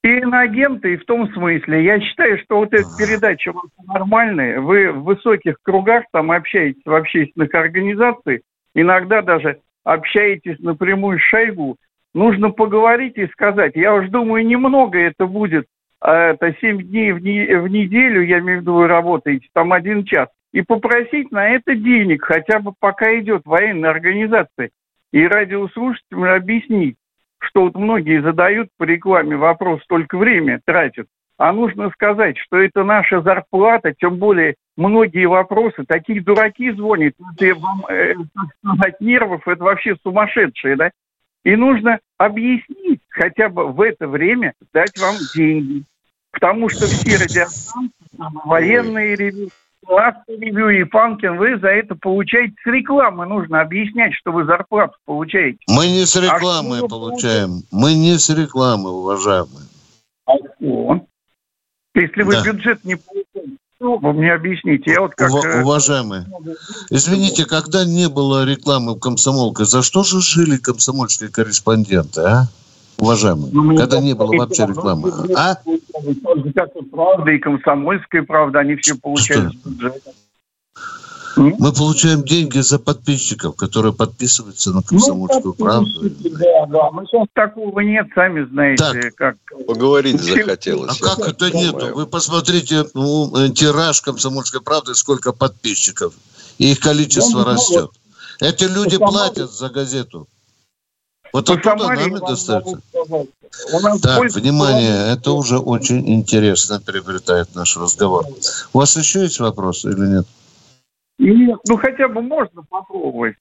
и 0.03 0.09
иногенты, 0.19 0.95
и 0.95 0.97
в 0.97 1.05
том 1.05 1.33
смысле. 1.33 1.85
Я 1.85 2.01
считаю, 2.01 2.39
что 2.43 2.57
вот 2.57 2.73
эта 2.73 2.89
передача 2.99 3.51
у 3.51 3.55
вас 3.55 3.67
нормальная. 3.87 4.59
Вы 4.61 4.91
в 4.91 5.05
высоких 5.05 5.59
кругах 5.63 6.03
там 6.13 6.33
общаетесь 6.33 6.83
в 6.85 6.93
общественных 6.93 7.55
организациях, 7.55 8.41
иногда 8.75 9.23
даже 9.23 9.59
общаетесь 9.85 10.59
напрямую 10.59 11.21
с 11.21 11.23
Шойгу. 11.23 11.77
Нужно 12.15 12.51
поговорить 12.51 13.17
и 13.17 13.29
сказать. 13.29 13.77
Я 13.77 13.95
уж 13.95 14.09
думаю, 14.09 14.45
немного 14.45 14.99
это 14.99 15.27
будет. 15.27 15.67
А 16.01 16.31
Это 16.31 16.55
7 16.61 16.83
дней 16.83 17.13
в, 17.13 17.21
не- 17.21 17.57
в 17.59 17.69
неделю, 17.69 18.23
я 18.23 18.39
имею 18.39 18.59
в 18.59 18.63
виду, 18.63 18.75
вы 18.75 18.87
работаете, 18.89 19.49
там 19.53 19.73
один 19.73 20.05
час. 20.05 20.29
И 20.53 20.63
попросить 20.63 21.31
на 21.31 21.49
это 21.51 21.75
денег, 21.75 22.25
хотя 22.25 22.59
бы 22.59 22.73
пока 22.79 23.19
идет 23.19 23.43
военная 23.45 23.91
организация. 23.91 24.71
И 25.13 25.27
радиослушателям 25.27 26.25
объяснить, 26.25 26.97
что 27.39 27.63
вот 27.63 27.77
многие 27.77 28.23
задают 28.23 28.69
по 28.77 28.85
рекламе 28.85 29.37
вопрос, 29.37 29.81
только 29.89 30.17
время 30.17 30.61
тратят. 30.65 31.07
А 31.37 31.53
нужно 31.53 31.91
сказать, 31.91 32.37
что 32.39 32.59
это 32.59 32.85
наша 32.85 33.23
зарплата, 33.23 33.95
тем 33.99 34.17
более 34.17 34.57
многие 34.77 35.27
вопросы, 35.27 35.85
такие 35.87 36.21
дураки 36.21 36.71
звонят, 36.73 37.15
это 37.39 37.59
вам, 37.59 37.87
э, 37.89 38.15
сказать, 38.59 39.01
нервов, 39.01 39.47
это 39.49 39.65
вообще 39.65 39.97
сумасшедшие, 40.03 40.77
да? 40.77 40.91
И 41.45 41.57
нужно 41.57 41.99
объяснить, 42.19 43.01
хотя 43.09 43.49
бы 43.49 43.73
в 43.73 43.81
это 43.81 44.07
время 44.07 44.53
дать 44.75 44.99
вам 44.99 45.15
деньги. 45.35 45.85
Потому 46.33 46.69
что 46.69 46.87
все 46.87 47.17
радиостанции, 47.17 47.91
военные 48.45 49.17
ревю, 49.17 49.49
классные 49.85 50.39
ревю 50.39 50.69
и 50.69 50.85
Панкин, 50.85 51.37
вы 51.37 51.59
за 51.59 51.69
это 51.69 51.95
получаете 51.97 52.55
с 52.63 52.67
рекламы. 52.67 53.27
Нужно 53.27 53.61
объяснять, 53.61 54.15
что 54.15 54.31
вы 54.33 54.45
зарплату 54.45 54.95
получаете. 55.05 55.59
Мы 55.69 55.89
не 55.89 56.07
с 56.07 56.17
А 56.17 56.21
рекламы 56.21 56.83
вы 56.83 56.89
получаем. 56.89 57.63
Мы 57.73 57.95
не 57.95 58.19
с 58.19 58.31
рекламы, 58.31 58.91
уважаемые. 58.91 59.67
А 60.27 60.33
что? 60.37 61.07
Если 61.95 62.23
вы 62.23 62.33
Да. 62.33 62.45
бюджет 62.45 62.85
не 62.85 62.95
получаете, 62.97 63.57
вы 63.81 64.13
мне 64.13 64.33
объясните? 64.33 64.93
Я 64.93 65.01
вот 65.01 65.15
как... 65.17 65.31
Ува- 65.33 65.45
э, 65.45 65.63
уважаемые, 65.63 66.27
извините, 66.91 67.45
когда 67.47 67.85
не 67.85 68.09
было 68.09 68.45
рекламы 68.45 68.95
в 68.95 69.01
комсомолке, 69.01 69.65
за 69.65 69.83
что 69.83 70.05
же 70.05 70.21
жили 70.21 70.57
комсомольские 70.59 71.31
корреспонденты, 71.31 72.21
а? 72.21 72.45
Уважаемые, 72.99 73.51
ну, 73.51 73.77
когда 73.77 73.99
не 73.99 74.13
было 74.13 74.37
вообще 74.37 74.67
рекламы. 74.67 75.11
бюджет 75.11 75.37
А? 75.37 75.57
Получали. 76.03 76.21
Так 76.23 76.45
же, 76.45 76.53
как 76.53 76.77
и 76.77 76.85
правда, 76.89 77.31
и 77.31 77.39
комсомольская 77.39 78.23
правда, 78.23 78.61
они 78.61 78.77
все 78.77 78.95
получали 78.97 79.49
Что? 79.49 79.51
с 79.51 79.55
бюджета. 79.65 80.11
М? 81.37 81.55
Мы 81.59 81.73
получаем 81.73 82.23
деньги 82.25 82.59
за 82.59 82.79
подписчиков, 82.79 83.55
которые 83.55 83.93
подписываются 83.93 84.73
на 84.73 84.83
комсомольскую 84.83 85.55
Ну, 85.57 85.65
правду. 85.65 85.91
Да, 86.03 86.67
да. 86.67 86.91
Мы 86.91 87.07
сейчас 87.07 87.27
такого 87.35 87.81
нет, 87.81 88.09
сами 88.15 88.45
знаете, 88.51 88.83
Так. 88.83 89.15
как... 89.15 89.37
Поговорить 89.67 90.19
Чем- 90.25 90.35
А 90.35 90.41
захотелось. 90.41 90.99
как 90.99 91.19
это 91.21 91.33
так 91.35 91.55
нету? 91.55 91.95
Вы 91.95 92.07
посмотрите 92.07 92.85
ну, 92.95 93.35
э, 93.37 93.51
тираж 93.51 94.01
комсомольской 94.01 94.61
правды, 94.61 94.95
сколько 94.95 95.33
подписчиков. 95.33 96.15
И 96.59 96.73
их 96.73 96.81
количество 96.81 97.43
знаю, 97.43 97.47
растет. 97.57 97.91
Эти 98.41 98.65
люди 98.65 98.99
платят 98.99 99.53
за 99.53 99.69
газету. 99.71 100.27
Вот 101.33 101.47
По 101.47 101.53
оттуда 101.55 101.87
нам 101.87 102.17
и 102.17 102.21
достается. 102.21 102.81
У 103.73 103.81
нас 103.81 104.01
Так, 104.01 104.19
больше 104.19 104.41
внимание, 104.41 105.13
это 105.13 105.33
уже 105.33 105.59
очень 105.59 106.09
интересно 106.09 106.81
приобретает 106.81 107.55
наш 107.55 107.77
разговор. 107.77 108.27
У 108.73 108.79
вас 108.79 108.97
еще 108.97 109.23
есть 109.23 109.41
вопросы 109.41 109.91
или 109.91 110.07
нет? 110.17 110.27
Нет, 111.19 111.59
ну 111.69 111.77
хотя 111.77 112.09
бы 112.09 112.23
можно 112.23 112.63
попробовать. 112.69 113.37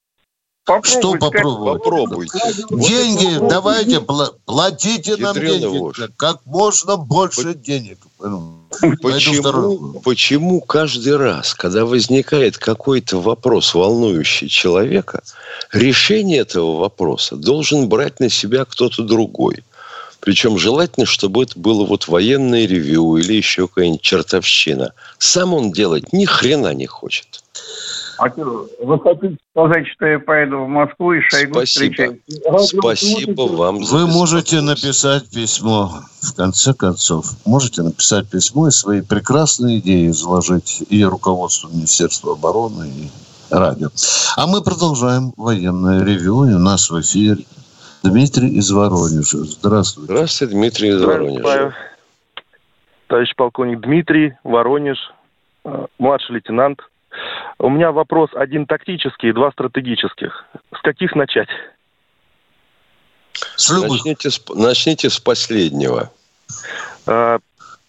Попробовать 0.66 0.90
Что 0.90 1.14
попробовать? 1.14 1.82
Попробуйте. 1.82 2.38
Вот 2.70 2.86
деньги, 2.86 3.24
попробуйте. 3.24 3.48
давайте, 3.48 3.96
пла- 3.96 4.34
платите 4.44 5.16
нам 5.16 5.34
деньги. 5.34 5.64
ложь. 5.64 6.00
Как 6.16 6.44
можно 6.44 6.96
больше 6.96 7.54
денег. 7.54 7.98
Ну, 8.20 8.66
Почему, 9.02 10.00
почему 10.00 10.60
каждый 10.60 11.16
раз, 11.16 11.54
когда 11.54 11.84
возникает 11.84 12.58
какой-то 12.58 13.20
вопрос, 13.20 13.74
волнующий 13.74 14.48
человека, 14.48 15.22
решение 15.72 16.40
этого 16.40 16.78
вопроса 16.78 17.36
должен 17.36 17.88
брать 17.88 18.20
на 18.20 18.28
себя 18.28 18.64
кто-то 18.64 19.02
другой? 19.02 19.64
Причем 20.20 20.58
желательно, 20.58 21.06
чтобы 21.06 21.42
это 21.44 21.58
было 21.58 21.84
вот 21.84 22.08
военное 22.08 22.66
ревью 22.66 23.16
или 23.16 23.34
еще 23.34 23.68
какая-нибудь 23.68 24.02
чертовщина. 24.02 24.92
Сам 25.18 25.54
он 25.54 25.72
делать 25.72 26.12
ни 26.12 26.24
хрена 26.24 26.74
не 26.74 26.86
хочет. 26.86 27.42
А 28.18 28.28
вы 28.36 29.00
хотите 29.00 29.38
сказать, 29.52 29.86
что 29.94 30.04
я 30.04 30.18
поеду 30.18 30.58
в 30.58 30.68
Москву 30.68 31.14
и 31.14 31.22
Шойгу 31.22 31.54
Спасибо. 31.54 31.94
встречать? 31.94 32.20
Спасибо 32.66 33.42
вам 33.42 33.82
за 33.82 33.96
Вы 33.96 34.06
можете 34.06 34.60
написать 34.60 35.30
письмо, 35.30 36.02
в 36.20 36.34
конце 36.34 36.74
концов. 36.74 37.32
Можете 37.46 37.82
написать 37.82 38.28
письмо 38.28 38.68
и 38.68 38.72
свои 38.72 39.00
прекрасные 39.00 39.78
идеи 39.78 40.10
изложить 40.10 40.82
и 40.90 41.02
руководству 41.02 41.70
Министерства 41.70 42.34
обороны, 42.34 42.88
и 42.88 43.10
радио. 43.48 43.88
А 44.36 44.46
мы 44.46 44.62
продолжаем 44.62 45.32
военное 45.38 46.04
ревю. 46.04 46.44
И 46.44 46.52
у 46.52 46.58
нас 46.58 46.90
в 46.90 47.00
эфире 47.00 47.46
Дмитрий 48.02 48.48
из 48.48 48.70
Воронежа. 48.70 49.38
Здравствуйте. 49.38 50.12
Здравствуйте, 50.12 50.54
Дмитрий 50.54 50.88
из 50.88 51.02
Воронежа. 51.02 51.40
Здравствуйте, 51.40 51.76
товарищ 53.08 53.34
полковник 53.36 53.80
Дмитрий, 53.80 54.34
Воронеж, 54.44 54.98
э, 55.64 55.86
младший 55.98 56.36
лейтенант. 56.36 56.80
У 57.58 57.68
меня 57.68 57.92
вопрос 57.92 58.30
один 58.34 58.66
тактический 58.66 59.30
и 59.30 59.32
два 59.32 59.50
стратегических. 59.52 60.46
С 60.74 60.80
каких 60.80 61.14
начать? 61.14 61.48
С. 63.56 63.70
Начните 63.70 64.30
с, 64.30 64.42
начните 64.54 65.10
с 65.10 65.18
последнего. 65.18 66.10
Э, 67.06 67.38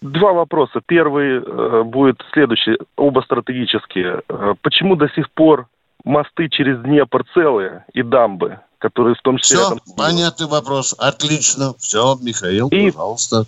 Два 0.02 0.34
вопроса. 0.34 0.82
Первый 0.84 1.44
э, 1.44 1.84
будет 1.84 2.24
следующий, 2.34 2.76
оба 2.96 3.22
стратегические. 3.22 4.24
Почему 4.64 4.96
до 4.96 5.08
сих 5.10 5.30
пор 5.30 5.68
мосты 6.04 6.50
через 6.50 6.80
Днепр 6.82 7.24
целые 7.36 7.86
и 7.94 8.02
дамбы, 8.02 8.60
которые 8.82 9.16
в 9.16 9.22
том 9.22 9.38
числе 9.38 9.58
Все, 9.58 9.64
рядом 9.64 9.80
понятный 9.96 10.48
вопрос. 10.48 10.96
Отлично. 10.98 11.76
Все, 11.80 12.18
Михаил, 12.22 12.68
И- 12.70 12.92
пожалуйста. 12.92 13.46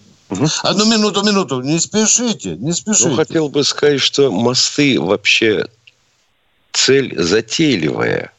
Одну 0.61 0.85
минуту, 0.85 1.23
минуту. 1.23 1.61
Не 1.61 1.79
спешите, 1.79 2.55
не 2.55 2.71
спешите. 2.71 3.09
Ну, 3.09 3.15
хотел 3.15 3.49
бы 3.49 3.63
сказать, 3.63 3.99
что 3.99 4.31
мосты 4.31 4.99
вообще 4.99 5.65
цель 6.71 7.19
затейливая. 7.19 8.31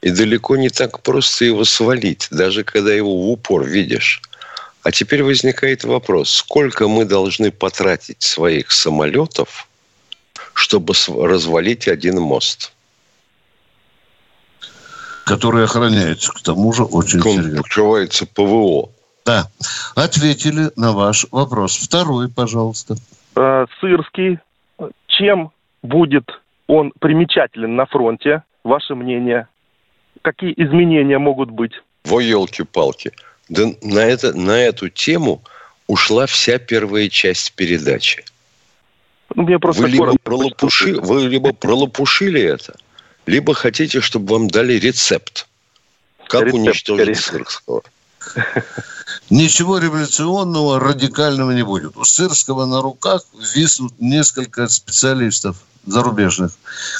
И 0.00 0.10
далеко 0.10 0.56
не 0.56 0.68
так 0.68 1.02
просто 1.02 1.44
его 1.44 1.64
свалить, 1.64 2.28
даже 2.30 2.64
когда 2.64 2.92
его 2.92 3.16
в 3.16 3.30
упор 3.30 3.64
видишь. 3.64 4.22
А 4.82 4.92
теперь 4.92 5.22
возникает 5.22 5.84
вопрос, 5.84 6.30
сколько 6.30 6.86
мы 6.86 7.04
должны 7.04 7.50
потратить 7.50 8.22
своих 8.22 8.70
самолетов, 8.70 9.68
чтобы 10.54 10.94
развалить 11.06 11.88
один 11.88 12.20
мост? 12.20 12.72
Который 15.28 15.64
охраняется, 15.64 16.32
к 16.32 16.40
тому 16.42 16.72
же, 16.72 16.84
очень 16.84 17.18
Он 17.20 17.36
серьезно. 17.36 17.60
открывается 17.60 18.26
ПВО. 18.26 18.90
Да, 19.24 19.48
ответили 19.94 20.70
на 20.76 20.92
ваш 20.92 21.26
вопрос. 21.30 21.76
Второй, 21.76 22.28
пожалуйста. 22.30 22.96
Э, 23.36 23.66
Сырский. 23.80 24.38
Чем 25.06 25.50
будет 25.82 26.30
он 26.66 26.92
примечателен 26.98 27.76
на 27.76 27.86
фронте? 27.86 28.42
Ваше 28.64 28.94
мнение? 28.94 29.48
Какие 30.22 30.52
изменения 30.56 31.18
могут 31.18 31.50
быть? 31.50 31.72
Во 32.04 32.20
елки-палки. 32.20 33.12
Да 33.48 33.64
на, 33.82 34.00
это, 34.00 34.36
на 34.36 34.58
эту 34.58 34.88
тему 34.88 35.42
ушла 35.86 36.26
вся 36.26 36.58
первая 36.58 37.08
часть 37.08 37.52
передачи. 37.54 38.24
Ну, 39.34 39.42
мне 39.42 39.58
просто 39.58 39.82
Вы 39.82 39.88
либо, 39.88 40.14
пролопуши, 40.22 40.94
вы 41.00 41.26
либо 41.26 41.52
пролопушили 41.52 42.40
это, 42.40 42.76
либо 43.28 43.54
хотите, 43.54 44.00
чтобы 44.00 44.32
вам 44.32 44.48
дали 44.48 44.74
рецепт. 44.74 45.46
Как 46.28 46.42
Рецепт, 46.42 46.54
уничтожить. 46.54 47.18
Сырского. 47.18 47.82
Ничего 49.30 49.78
революционного, 49.78 50.80
радикального 50.80 51.52
не 51.52 51.62
будет. 51.62 51.96
У 51.96 52.04
Сырского 52.04 52.64
на 52.66 52.80
руках 52.80 53.22
виснут 53.54 53.92
несколько 54.00 54.68
специалистов 54.68 55.56
зарубежных. 55.86 56.52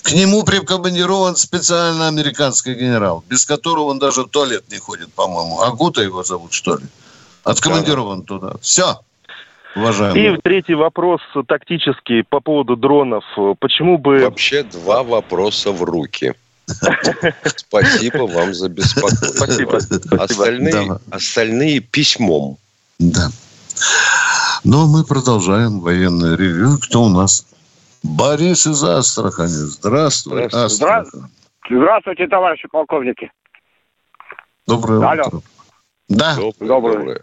К 0.03 0.13
нему 0.13 0.43
прикомандирован 0.45 1.37
специально 1.37 2.09
американский 2.09 2.75
генерал, 2.75 3.25
без 3.29 3.45
которого 3.45 3.85
он 3.85 3.99
даже 3.99 4.23
в 4.23 4.29
туалет 4.29 4.65
не 4.71 4.79
ходит, 4.79 5.13
по-моему. 5.13 5.61
Агута 5.63 6.03
его 6.03 6.23
зовут, 6.25 6.53
что 6.53 6.77
ли? 6.77 6.85
Откомандирован 7.45 8.23
туда. 8.23 8.55
Все. 8.61 9.01
Уважаемый. 9.77 10.35
И 10.37 10.41
третий 10.43 10.75
вопрос 10.75 11.21
тактический 11.47 12.25
по 12.25 12.41
поводу 12.41 12.77
дронов. 12.77 13.25
Почему 13.61 13.99
бы... 13.99 14.21
Вообще 14.25 14.63
два 14.63 15.03
вопроса 15.03 15.73
в 15.73 15.83
руки. 15.83 16.35
Спасибо 17.57 18.25
вам 18.27 18.53
за 18.55 18.69
беспокойство. 18.69 19.27
Спасибо. 19.45 19.77
Остальные, 20.23 20.73
Да. 20.73 20.99
остальные 21.11 21.81
письмом. 21.81 22.59
Да. 22.99 23.29
Но 24.65 24.87
мы 24.87 25.05
продолжаем 25.05 25.81
военное 25.81 26.37
ревью. 26.37 26.79
Кто 26.83 27.05
у 27.05 27.09
нас? 27.09 27.47
Борис 28.03 28.67
из 28.67 28.83
Астрахани. 28.83 29.47
Здравствуй, 29.49 30.49
Здравствуй. 30.49 30.89
Астрахань. 30.91 31.31
Здравствуйте, 31.71 32.27
товарищи 32.27 32.69
полковники. 32.71 33.31
Доброе 34.67 35.07
Алло. 35.09 35.27
утро. 35.27 35.41
Да. 36.09 36.37
Доброе, 36.37 36.69
Доброе. 36.69 37.23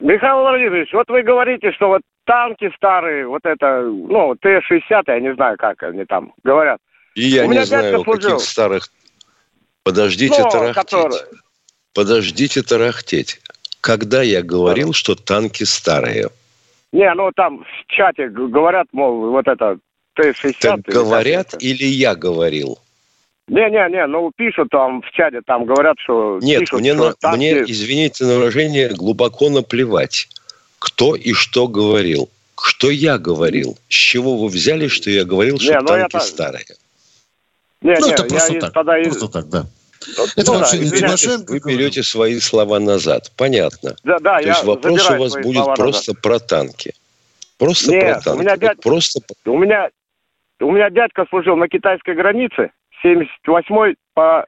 Михаил 0.00 0.40
Владимирович, 0.40 0.92
вот 0.92 1.08
вы 1.08 1.22
говорите, 1.22 1.72
что 1.72 1.88
вот 1.88 2.02
танки 2.24 2.70
старые, 2.76 3.26
вот 3.26 3.40
это, 3.44 3.82
ну, 3.82 4.34
Т-60, 4.36 5.02
я 5.06 5.20
не 5.20 5.34
знаю, 5.34 5.56
как 5.58 5.82
они 5.82 6.04
там 6.04 6.34
говорят. 6.44 6.78
И 7.14 7.22
я 7.22 7.46
У 7.46 7.52
не 7.52 7.64
знаю, 7.64 8.04
каких 8.04 8.40
старых... 8.40 8.88
Подождите 9.82 10.42
Ну, 10.42 10.50
тарахтеть. 10.50 10.74
который- 10.84 11.38
Подождите 11.94 12.62
тарахтеть. 12.62 13.40
Когда 13.80 14.20
я 14.20 14.42
говорил, 14.42 14.92
что 14.92 15.14
танки 15.14 15.62
старые? 15.62 16.28
Не, 16.92 17.12
ну 17.14 17.30
там 17.34 17.64
в 17.64 17.86
чате 17.86 18.28
говорят, 18.28 18.86
мол, 18.92 19.30
вот 19.30 19.46
это 19.46 19.78
Т-60. 20.14 20.56
Так 20.60 20.80
говорят 20.82 21.54
это. 21.54 21.64
или 21.64 21.84
я 21.84 22.14
говорил? 22.14 22.78
Не-не-не, 23.48 24.06
ну 24.06 24.32
пишут 24.36 24.70
там 24.70 25.02
в 25.02 25.10
чате, 25.12 25.40
там 25.46 25.64
говорят, 25.66 25.96
что... 26.00 26.40
Нет, 26.42 26.60
пишут, 26.60 26.80
мне, 26.80 26.94
что 26.94 27.08
на- 27.08 27.14
танки- 27.14 27.36
мне, 27.36 27.52
извините 27.62 28.24
на 28.24 28.38
выражение, 28.38 28.88
глубоко 28.88 29.48
наплевать, 29.50 30.28
кто 30.80 31.14
и 31.14 31.32
что 31.32 31.68
говорил. 31.68 32.28
Что 32.60 32.90
я 32.90 33.18
говорил? 33.18 33.76
С 33.88 33.94
чего 33.94 34.36
вы 34.38 34.48
взяли, 34.48 34.88
что 34.88 35.10
я 35.10 35.24
говорил, 35.24 35.60
что 35.60 35.72
Не, 35.74 35.80
ну 35.80 35.86
танки 35.86 36.16
это- 36.16 36.20
старые? 36.24 36.64
Не, 37.82 37.94
Ну, 38.00 38.06
не, 38.06 38.12
это 38.12 38.22
я 38.24 38.28
просто 38.28 38.54
и 38.54 38.60
так. 38.60 38.72
тогда 38.72 38.98
и- 38.98 39.04
Просто 39.04 39.28
так, 39.28 39.48
да. 39.48 39.66
Ну, 40.18 40.24
Это 40.36 40.44
да, 40.52 40.58
вообще 40.58 40.78
не 40.78 40.84
извиняюсь. 40.84 41.20
Тимошенко. 41.20 41.52
Вы 41.52 41.60
берете 41.60 42.02
свои 42.02 42.38
слова 42.40 42.78
назад. 42.80 43.30
Понятно. 43.36 43.94
Да, 44.04 44.18
да, 44.18 44.36
То 44.38 44.42
я 44.42 44.48
есть 44.48 44.64
вопрос 44.64 45.10
у 45.10 45.16
вас 45.18 45.32
будет 45.34 45.44
слова 45.56 45.70
назад. 45.70 45.76
просто 45.76 46.14
про 46.14 46.38
танки. 46.38 46.94
Просто 47.58 47.90
Нет, 47.92 48.02
про 48.02 48.18
у 48.18 48.22
танки. 48.22 48.40
меня 48.40 48.50
Вот 48.52 48.60
дядь- 48.60 48.80
Просто 48.80 49.20
У 49.44 49.58
меня, 49.58 49.88
у 50.60 50.70
меня 50.72 50.90
дядька 50.90 51.26
служил 51.28 51.56
на 51.56 51.68
китайской 51.68 52.14
границе, 52.14 52.70
78 53.06 53.94
по 54.14 54.46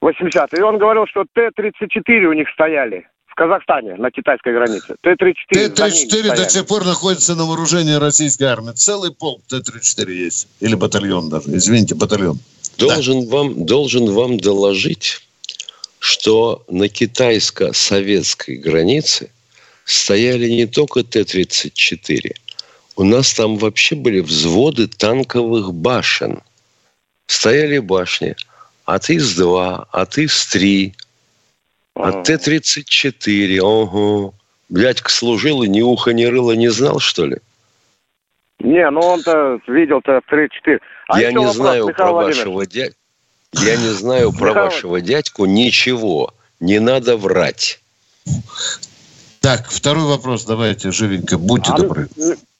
80 0.00 0.58
И 0.58 0.62
он 0.62 0.78
говорил, 0.78 1.06
что 1.06 1.24
Т-34 1.34 2.24
у 2.26 2.32
них 2.32 2.48
стояли 2.50 3.08
в 3.26 3.34
Казахстане 3.34 3.96
на 3.96 4.10
китайской 4.10 4.52
границе. 4.52 4.94
Т-34 5.02 5.74
за 5.74 5.90
ними 5.90 6.08
Т-34 6.08 6.36
до 6.36 6.48
сих 6.48 6.66
пор 6.66 6.84
находится 6.84 7.34
на 7.34 7.44
вооружении 7.44 7.94
российской 7.94 8.44
армии. 8.44 8.72
Целый 8.72 9.12
полк 9.12 9.42
Т-34 9.48 10.10
есть. 10.12 10.48
Или 10.60 10.74
батальон 10.74 11.28
даже. 11.28 11.48
Извините, 11.48 11.94
батальон. 11.94 12.38
должен 12.78 13.26
вам, 13.26 13.66
должен 13.66 14.12
вам 14.12 14.38
доложить, 14.38 15.20
что 15.98 16.62
на 16.68 16.88
китайско-советской 16.88 18.56
границе 18.56 19.30
стояли 19.84 20.48
не 20.48 20.66
только 20.66 21.02
Т-34. 21.02 22.34
У 22.94 23.04
нас 23.04 23.34
там 23.34 23.56
вообще 23.56 23.96
были 23.96 24.20
взводы 24.20 24.86
танковых 24.86 25.74
башен. 25.74 26.42
Стояли 27.38 27.78
башни 27.78 28.34
от 28.86 29.10
ИС-2, 29.10 29.86
от 29.92 30.18
ИС-3, 30.18 30.92
Ага. 31.94 32.18
от 32.20 32.24
Т-34. 32.26 33.60
Ого. 33.60 34.34
Дядька 34.70 35.10
служил 35.10 35.62
и 35.62 35.68
ни 35.68 35.82
уха, 35.82 36.12
ни 36.12 36.24
рыла 36.24 36.52
не 36.52 36.68
знал, 36.68 36.98
что 37.00 37.26
ли? 37.26 37.36
Не, 38.60 38.88
ну 38.90 39.00
он-то 39.00 39.60
видел-то 39.68 40.20
Т-34. 40.28 40.78
А 41.08 41.20
я 41.20 41.30
не 41.30 41.36
вопрос, 41.38 41.56
знаю 41.56 41.86
Михаил 41.86 41.96
про 41.96 42.12
вашего 42.12 42.66
дядьку. 42.66 42.96
Я 43.52 43.76
не 43.76 43.88
знаю 43.88 44.32
про 44.32 44.48
Михаил- 44.50 44.64
вашего 44.64 45.00
дядьку 45.00 45.44
ничего. 45.46 46.32
Не 46.60 46.80
надо 46.80 47.16
врать. 47.16 47.80
Так, 49.40 49.68
второй 49.70 50.04
вопрос 50.04 50.44
давайте, 50.44 50.90
живенько. 50.92 51.36
Будьте 51.38 51.72
А, 51.72 51.76
добры. 51.76 52.08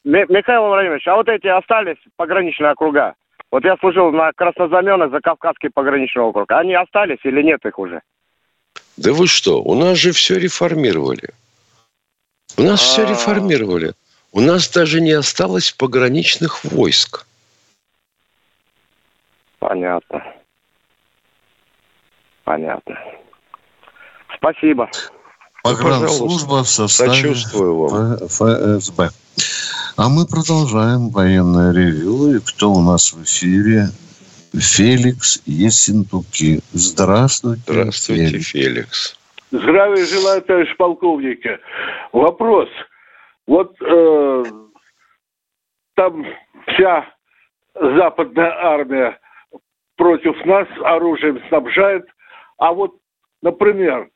Михаил 0.05 0.67
Владимирович, 0.67 1.07
а 1.09 1.17
вот 1.17 1.29
эти 1.29 1.47
остались 1.47 1.97
пограничные 2.17 2.71
округа? 2.73 3.15
Вот 3.51 3.65
я 3.65 3.77
служил 3.79 4.11
на 4.13 4.33
Краснознаменных 4.33 5.11
за 5.11 5.21
Кавказский 5.21 5.71
пограничный 5.71 6.23
округ. 6.23 6.51
Они 6.53 6.75
остались 6.75 7.21
или 7.25 7.43
нет 7.43 7.65
их 7.65 7.79
уже? 7.79 8.03
Да 8.97 9.13
вы 9.13 9.27
что? 9.27 9.63
У 9.63 9.75
нас 9.75 9.97
же 9.97 10.13
все 10.13 10.39
реформировали. 10.39 11.31
У 12.57 12.63
нас 12.63 12.81
все 12.81 13.07
А. 13.07 13.11
реформировали. 13.11 13.95
У 14.33 14.41
нас 14.41 14.69
даже 14.69 15.01
не 15.01 15.13
осталось 15.13 15.73
пограничных 15.73 16.65
войск. 16.65 17.27
Понятно. 19.59 20.23
Понятно. 22.45 22.99
Спасибо. 24.37 24.91
Погранслужба 25.63 26.63
в 26.65 26.69
составе 26.69 27.13
Сочувствую 27.13 27.77
вам. 27.77 28.17
ФСБ. 28.29 29.11
А 29.99 30.09
мы 30.09 30.27
продолжаем 30.27 31.11
военное 31.11 31.73
ревю. 31.75 32.37
И 32.37 32.39
кто 32.39 32.71
у 32.71 32.81
нас 32.81 33.13
в 33.13 33.25
эфире? 33.25 33.87
Феликс 34.55 35.43
Ессентуки. 35.45 36.61
Здравствуйте. 36.71 37.63
Здравствуйте, 37.67 38.39
Феликс. 38.39 38.51
Феликс. 38.53 39.19
Здравия 39.51 40.05
желаю, 40.07 40.43
товарищ 40.43 40.77
полковники. 40.77 41.59
Вопрос. 42.13 42.69
Вот 43.49 43.75
э, 43.83 44.45
там 45.97 46.25
вся 46.69 47.05
западная 47.75 48.53
армия 48.53 49.19
против 49.97 50.37
нас 50.47 50.69
оружием 50.85 51.41
снабжает, 51.49 52.07
а 52.59 52.73
вот, 52.73 52.95
например, 53.43 54.11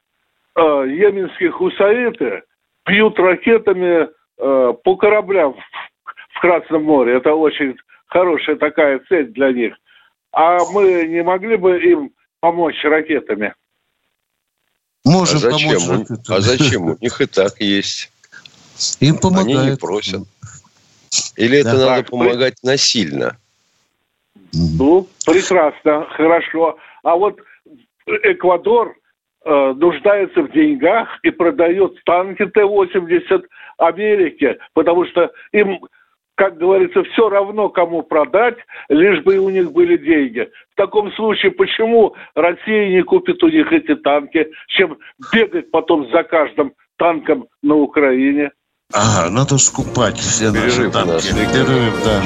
э, 0.55 0.61
йеменские 0.61 1.51
хусаиты 1.51 2.45
бьют 2.87 3.19
ракетами 3.19 4.07
э, 4.43 4.75
по 4.83 4.97
кораблям 4.97 5.55
в, 5.55 6.41
Красном 6.41 6.83
море. 6.85 7.19
Это 7.19 7.35
очень 7.35 7.77
хорошая 8.07 8.57
такая 8.57 9.01
цель 9.09 9.29
для 9.33 9.53
них. 9.53 9.75
А 10.33 10.59
мы 10.73 11.07
не 11.07 11.23
могли 11.23 11.57
бы 11.57 11.81
им 11.81 12.11
помочь 12.41 12.83
ракетами? 12.83 13.55
А 15.05 15.09
Можем 15.11 15.39
зачем? 15.39 15.79
помочь. 15.79 15.89
У- 15.89 15.93
ракетам. 15.93 16.37
а 16.37 16.41
зачем? 16.41 16.83
У 16.83 16.97
них 17.01 17.21
и 17.21 17.27
так 17.27 17.61
есть. 17.61 18.11
Им 19.01 19.11
Они 19.13 19.19
помогают. 19.21 19.71
не 19.71 19.77
просят. 19.77 20.23
Или 21.37 21.59
это 21.61 21.73
Да. 21.77 21.87
надо 21.87 22.03
Так, 22.03 22.11
помогать 22.11 22.55
насильно? 22.65 23.37
Мгм. 24.53 24.77
Ну, 24.79 25.09
прекрасно, 25.25 26.07
хорошо. 26.11 26.77
А 27.05 27.15
вот 27.17 27.39
Эквадор 28.25 28.97
э, 29.45 29.75
нуждается 29.77 30.43
в 30.43 30.51
деньгах 30.53 31.09
и 31.23 31.31
продает 31.31 32.03
танки 32.05 32.45
Т-80 32.47 33.45
Америке, 33.79 34.59
потому 34.75 35.07
что 35.07 35.31
им, 35.53 35.81
как 36.35 36.59
говорится, 36.59 37.03
все 37.05 37.29
равно, 37.29 37.69
кому 37.69 38.03
продать, 38.03 38.57
лишь 38.89 39.23
бы 39.23 39.39
у 39.39 39.51
них 39.51 39.73
были 39.73 39.97
деньги. 39.97 40.49
В 40.73 40.77
таком 40.77 41.13
случае, 41.13 41.53
почему 41.53 42.15
Россия 42.35 42.89
не 42.89 43.03
купит 43.03 43.43
у 43.43 43.49
них 43.49 43.73
эти 43.73 43.95
танки, 43.97 44.49
чем 44.69 44.99
бегать 45.33 45.71
потом 45.71 46.11
за 46.11 46.23
каждым 46.23 46.73
танком 46.97 47.47
на 47.63 47.77
Украине? 47.77 48.51
Ага, 48.93 49.31
надо 49.31 49.59
скупать 49.59 50.19
все 50.19 50.51
наши 50.51 50.77
Перерыв 50.77 50.89
у 50.89 50.93
танки. 50.93 51.27
Виктор. 51.27 51.67
Перерыв, 51.67 52.05
да. 52.05 52.23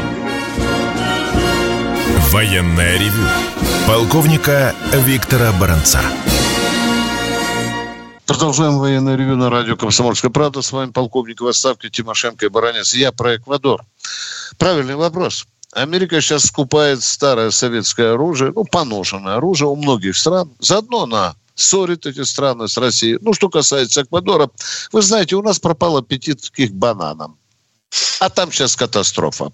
Военное 2.32 2.98
ревю 2.98 3.26
полковника 3.86 4.74
Виктора 4.92 5.52
Баранца. 5.60 6.00
Продолжаем 8.26 8.78
военное 8.78 9.14
ревю 9.14 9.36
на 9.36 9.50
радио 9.50 9.76
«Комсомольская 9.76 10.32
правда». 10.32 10.60
С 10.60 10.72
вами 10.72 10.90
полковник 10.90 11.40
в 11.40 11.46
отставке 11.46 11.90
Тимошенко 11.90 12.46
и 12.46 12.48
Баранец. 12.48 12.92
Я 12.92 13.12
про 13.12 13.36
Эквадор. 13.36 13.84
Правильный 14.58 14.96
вопрос. 14.96 15.46
Америка 15.72 16.20
сейчас 16.20 16.42
скупает 16.46 17.04
старое 17.04 17.52
советское 17.52 18.14
оружие, 18.14 18.50
ну, 18.52 18.64
поношенное 18.64 19.36
оружие 19.36 19.68
у 19.68 19.76
многих 19.76 20.16
стран. 20.16 20.50
Заодно 20.58 21.04
она 21.04 21.36
ссорит 21.54 22.04
эти 22.04 22.24
страны 22.24 22.66
с 22.66 22.76
Россией. 22.76 23.18
Ну, 23.20 23.32
что 23.32 23.48
касается 23.48 24.02
Эквадора, 24.02 24.50
вы 24.90 25.02
знаете, 25.02 25.36
у 25.36 25.42
нас 25.42 25.60
пропал 25.60 25.96
аппетит 25.96 26.50
к 26.50 26.58
их 26.58 26.72
бананам. 26.72 27.38
А 28.18 28.28
там 28.28 28.50
сейчас 28.50 28.74
катастрофа. 28.74 29.52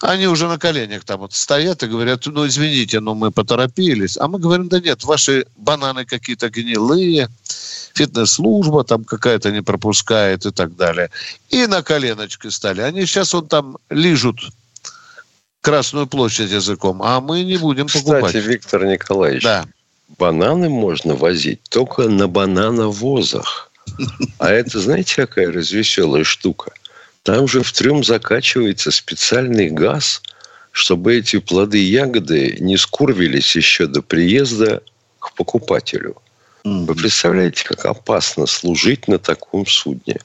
Они 0.00 0.26
уже 0.26 0.48
на 0.48 0.58
коленях 0.58 1.04
там 1.04 1.20
вот 1.20 1.34
стоят 1.34 1.82
и 1.82 1.86
говорят, 1.86 2.26
ну, 2.26 2.46
извините, 2.46 3.00
но 3.00 3.14
мы 3.14 3.30
поторопились. 3.30 4.16
А 4.16 4.28
мы 4.28 4.38
говорим, 4.38 4.68
да 4.68 4.80
нет, 4.80 5.04
ваши 5.04 5.46
бананы 5.56 6.04
какие-то 6.04 6.48
гнилые, 6.50 7.28
фитнес-служба 7.94 8.84
там 8.84 9.04
какая-то 9.04 9.50
не 9.50 9.62
пропускает 9.62 10.46
и 10.46 10.50
так 10.50 10.76
далее. 10.76 11.10
И 11.50 11.66
на 11.66 11.82
коленочки 11.82 12.48
стали. 12.48 12.80
Они 12.80 13.06
сейчас 13.06 13.34
вот 13.34 13.48
там 13.48 13.78
лижут 13.90 14.40
Красную 15.60 16.06
площадь 16.06 16.50
языком, 16.50 17.02
а 17.02 17.20
мы 17.20 17.42
не 17.42 17.56
будем 17.56 17.88
покупать. 17.88 18.26
Кстати, 18.26 18.44
Виктор 18.44 18.86
Николаевич, 18.86 19.42
Да. 19.42 19.66
бананы 20.16 20.68
можно 20.68 21.14
возить 21.14 21.60
только 21.68 22.08
на 22.08 22.28
банановозах. 22.28 23.70
А 24.38 24.50
это, 24.50 24.80
знаете, 24.80 25.16
какая 25.16 25.50
развеселая 25.50 26.22
штука? 26.22 26.72
Там 27.28 27.46
же 27.46 27.62
в 27.62 27.70
трюм 27.72 28.02
закачивается 28.02 28.90
специальный 28.90 29.68
газ, 29.68 30.22
чтобы 30.72 31.16
эти 31.16 31.38
плоды 31.38 31.78
и 31.78 31.90
ягоды 31.90 32.56
не 32.58 32.78
скурвились 32.78 33.54
еще 33.54 33.86
до 33.86 34.00
приезда 34.00 34.82
к 35.18 35.34
покупателю. 35.34 36.16
Вы 36.64 36.94
представляете, 36.94 37.64
как 37.64 37.84
опасно 37.84 38.46
служить 38.46 39.08
на 39.08 39.18
таком 39.18 39.66
судне? 39.66 40.20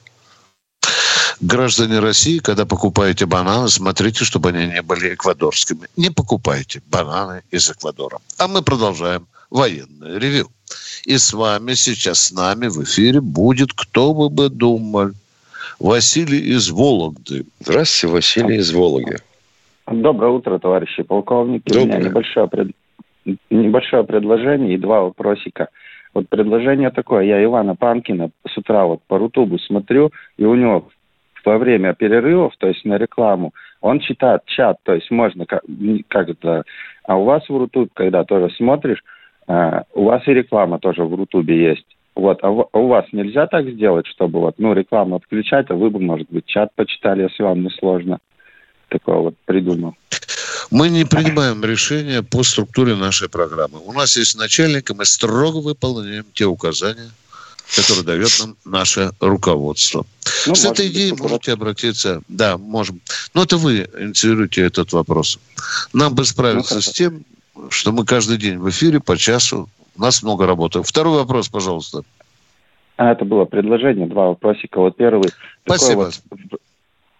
Граждане 1.42 1.98
России, 1.98 2.38
когда 2.38 2.64
покупаете 2.64 3.26
бананы, 3.26 3.68
смотрите, 3.68 4.24
чтобы 4.24 4.48
они 4.48 4.66
не 4.66 4.80
были 4.80 5.12
эквадорскими. 5.12 5.88
Не 5.98 6.08
покупайте 6.08 6.80
бананы 6.86 7.42
из 7.50 7.68
Эквадора. 7.70 8.18
А 8.38 8.48
мы 8.48 8.62
продолжаем 8.62 9.26
военное 9.50 10.18
ревю. 10.18 10.50
И 11.04 11.18
с 11.18 11.34
вами 11.34 11.74
сейчас, 11.74 12.28
с 12.28 12.32
нами 12.32 12.68
в 12.68 12.82
эфире 12.82 13.20
будет, 13.20 13.74
кто 13.74 14.14
бы 14.14 14.30
бы 14.30 14.48
думал, 14.48 15.10
Василий 15.80 16.38
из 16.38 16.70
Вологды. 16.70 17.44
Здравствуйте, 17.60 18.14
Василий 18.14 18.56
из 18.56 18.72
Вологды. 18.72 19.16
Доброе 19.86 20.32
утро, 20.32 20.58
товарищи 20.58 21.02
полковники. 21.02 21.68
Доброе. 21.68 21.82
У 21.82 21.86
меня 21.86 22.08
небольшое, 22.08 22.48
пред... 22.48 22.70
небольшое 23.50 24.04
предложение 24.04 24.74
и 24.74 24.78
два 24.78 25.02
вопросика. 25.02 25.68
Вот 26.14 26.28
предложение 26.28 26.90
такое. 26.90 27.24
Я 27.24 27.42
Ивана 27.42 27.74
Панкина 27.74 28.30
с 28.48 28.56
утра 28.56 28.86
вот 28.86 29.00
по 29.06 29.18
Рутубу 29.18 29.58
смотрю, 29.58 30.12
и 30.36 30.44
у 30.44 30.54
него 30.54 30.88
во 31.44 31.58
время 31.58 31.94
перерывов, 31.94 32.54
то 32.58 32.68
есть 32.68 32.84
на 32.84 32.96
рекламу, 32.96 33.52
он 33.80 34.00
читает 34.00 34.42
чат, 34.46 34.78
то 34.82 34.94
есть 34.94 35.10
можно 35.10 35.44
как, 35.44 35.62
как 36.08 36.30
это... 36.30 36.64
А 37.02 37.16
у 37.16 37.24
вас 37.24 37.46
в 37.46 37.54
Рутубе, 37.54 37.90
когда 37.92 38.24
тоже 38.24 38.48
смотришь, 38.56 39.04
э, 39.46 39.82
у 39.92 40.04
вас 40.04 40.26
и 40.26 40.32
реклама 40.32 40.78
тоже 40.78 41.04
в 41.04 41.14
Рутубе 41.14 41.70
есть. 41.70 41.93
Вот, 42.14 42.38
а, 42.42 42.46
а 42.46 42.78
у 42.78 42.88
вас 42.88 43.06
нельзя 43.12 43.46
так 43.46 43.68
сделать, 43.68 44.06
чтобы 44.06 44.40
вот, 44.40 44.54
ну, 44.58 44.72
рекламу 44.72 45.16
отключать, 45.16 45.66
а 45.70 45.74
вы 45.74 45.90
бы, 45.90 46.00
может 46.00 46.28
быть, 46.30 46.46
чат 46.46 46.72
почитали, 46.74 47.22
если 47.22 47.42
вам 47.42 47.62
не 47.62 47.70
сложно. 47.70 48.18
Такое 48.88 49.16
вот 49.16 49.34
придумал. 49.44 49.96
Мы 50.70 50.88
не 50.90 51.04
принимаем 51.04 51.64
решения 51.64 52.22
по 52.22 52.42
структуре 52.42 52.94
нашей 52.94 53.28
программы. 53.28 53.80
У 53.84 53.92
нас 53.92 54.16
есть 54.16 54.36
начальник, 54.38 54.90
и 54.90 54.94
мы 54.94 55.04
строго 55.04 55.58
выполняем 55.58 56.24
те 56.32 56.46
указания, 56.46 57.10
которые 57.74 58.04
дает 58.04 58.30
нам 58.40 58.56
наше 58.64 59.10
руководство. 59.20 60.06
Ну, 60.46 60.54
С 60.54 60.64
этой 60.64 60.86
быть, 60.86 60.94
идеей 60.94 61.08
чтобы 61.08 61.30
можете 61.30 61.52
обратиться. 61.52 62.22
Да, 62.28 62.56
можем. 62.58 63.00
Но 63.34 63.42
это 63.42 63.56
вы 63.56 63.88
инициируете 63.98 64.62
этот 64.62 64.92
вопрос. 64.92 65.38
Нам 65.92 66.14
бы 66.14 66.24
справиться 66.24 66.76
Ну, 66.76 66.80
с 66.80 66.90
тем, 66.92 67.24
что 67.70 67.92
мы 67.92 68.04
каждый 68.04 68.38
день 68.38 68.58
в 68.58 68.68
эфире 68.70 69.00
по 69.00 69.16
часу. 69.16 69.68
У 69.96 70.00
нас 70.00 70.22
много 70.22 70.46
работы. 70.46 70.82
Второй 70.82 71.18
вопрос, 71.18 71.48
пожалуйста. 71.48 72.02
А, 72.96 73.12
это 73.12 73.24
было 73.24 73.44
предложение, 73.44 74.06
два 74.06 74.28
вопросика. 74.28 74.78
Вот 74.80 74.96
первый. 74.96 75.30
Спасибо. 75.64 76.10
вот 76.30 76.60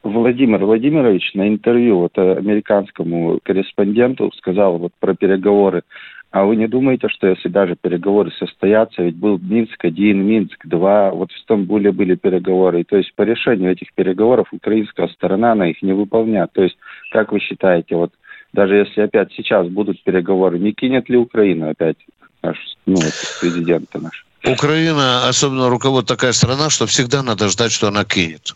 Владимир 0.04 0.64
Владимирович 0.64 1.32
на 1.34 1.48
интервью 1.48 2.00
вот 2.00 2.12
э, 2.16 2.36
американскому 2.36 3.40
корреспонденту 3.42 4.30
сказал 4.36 4.76
вот 4.76 4.92
про 5.00 5.14
переговоры. 5.14 5.82
А 6.30 6.44
вы 6.44 6.56
не 6.56 6.66
думаете, 6.66 7.08
что 7.08 7.28
если 7.28 7.48
даже 7.48 7.76
переговоры 7.80 8.30
состоятся, 8.32 9.02
ведь 9.02 9.16
был 9.16 9.38
Минск-1, 9.38 10.14
Минск-2, 10.14 11.10
вот 11.12 11.30
в 11.30 11.38
Стамбуле 11.38 11.92
были 11.92 12.16
переговоры, 12.16 12.80
и 12.80 12.84
то 12.84 12.96
есть 12.96 13.14
по 13.14 13.22
решению 13.22 13.70
этих 13.70 13.94
переговоров 13.94 14.48
украинская 14.52 15.08
сторона, 15.08 15.52
она 15.52 15.70
их 15.70 15.80
не 15.80 15.92
выполняет. 15.92 16.52
То 16.52 16.64
есть, 16.64 16.76
как 17.12 17.30
вы 17.30 17.38
считаете, 17.38 17.94
вот 17.96 18.12
даже 18.52 18.74
если 18.74 19.02
опять 19.02 19.32
сейчас 19.32 19.68
будут 19.68 20.02
переговоры, 20.02 20.58
не 20.58 20.72
кинет 20.72 21.08
ли 21.08 21.16
Украина 21.16 21.70
опять 21.70 21.98
наш, 22.44 22.76
ну, 22.86 23.00
президента 23.40 23.98
наш? 23.98 24.26
Украина, 24.44 25.28
особенно 25.28 25.68
руководство, 25.70 26.16
такая 26.16 26.32
страна, 26.32 26.70
что 26.70 26.86
всегда 26.86 27.22
надо 27.22 27.48
ждать, 27.48 27.72
что 27.72 27.88
она 27.88 28.04
кинет. 28.04 28.54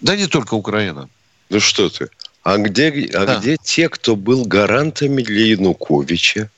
Да 0.00 0.16
не 0.16 0.26
только 0.26 0.54
Украина. 0.54 1.08
Ну 1.50 1.60
что 1.60 1.88
ты? 1.88 2.08
А 2.42 2.56
где, 2.58 3.08
а 3.14 3.26
Да. 3.26 3.36
где 3.36 3.56
те, 3.62 3.88
кто 3.88 4.16
был 4.16 4.44
гарантами 4.44 5.22
для 5.22 5.46
Януковича? 5.46 6.50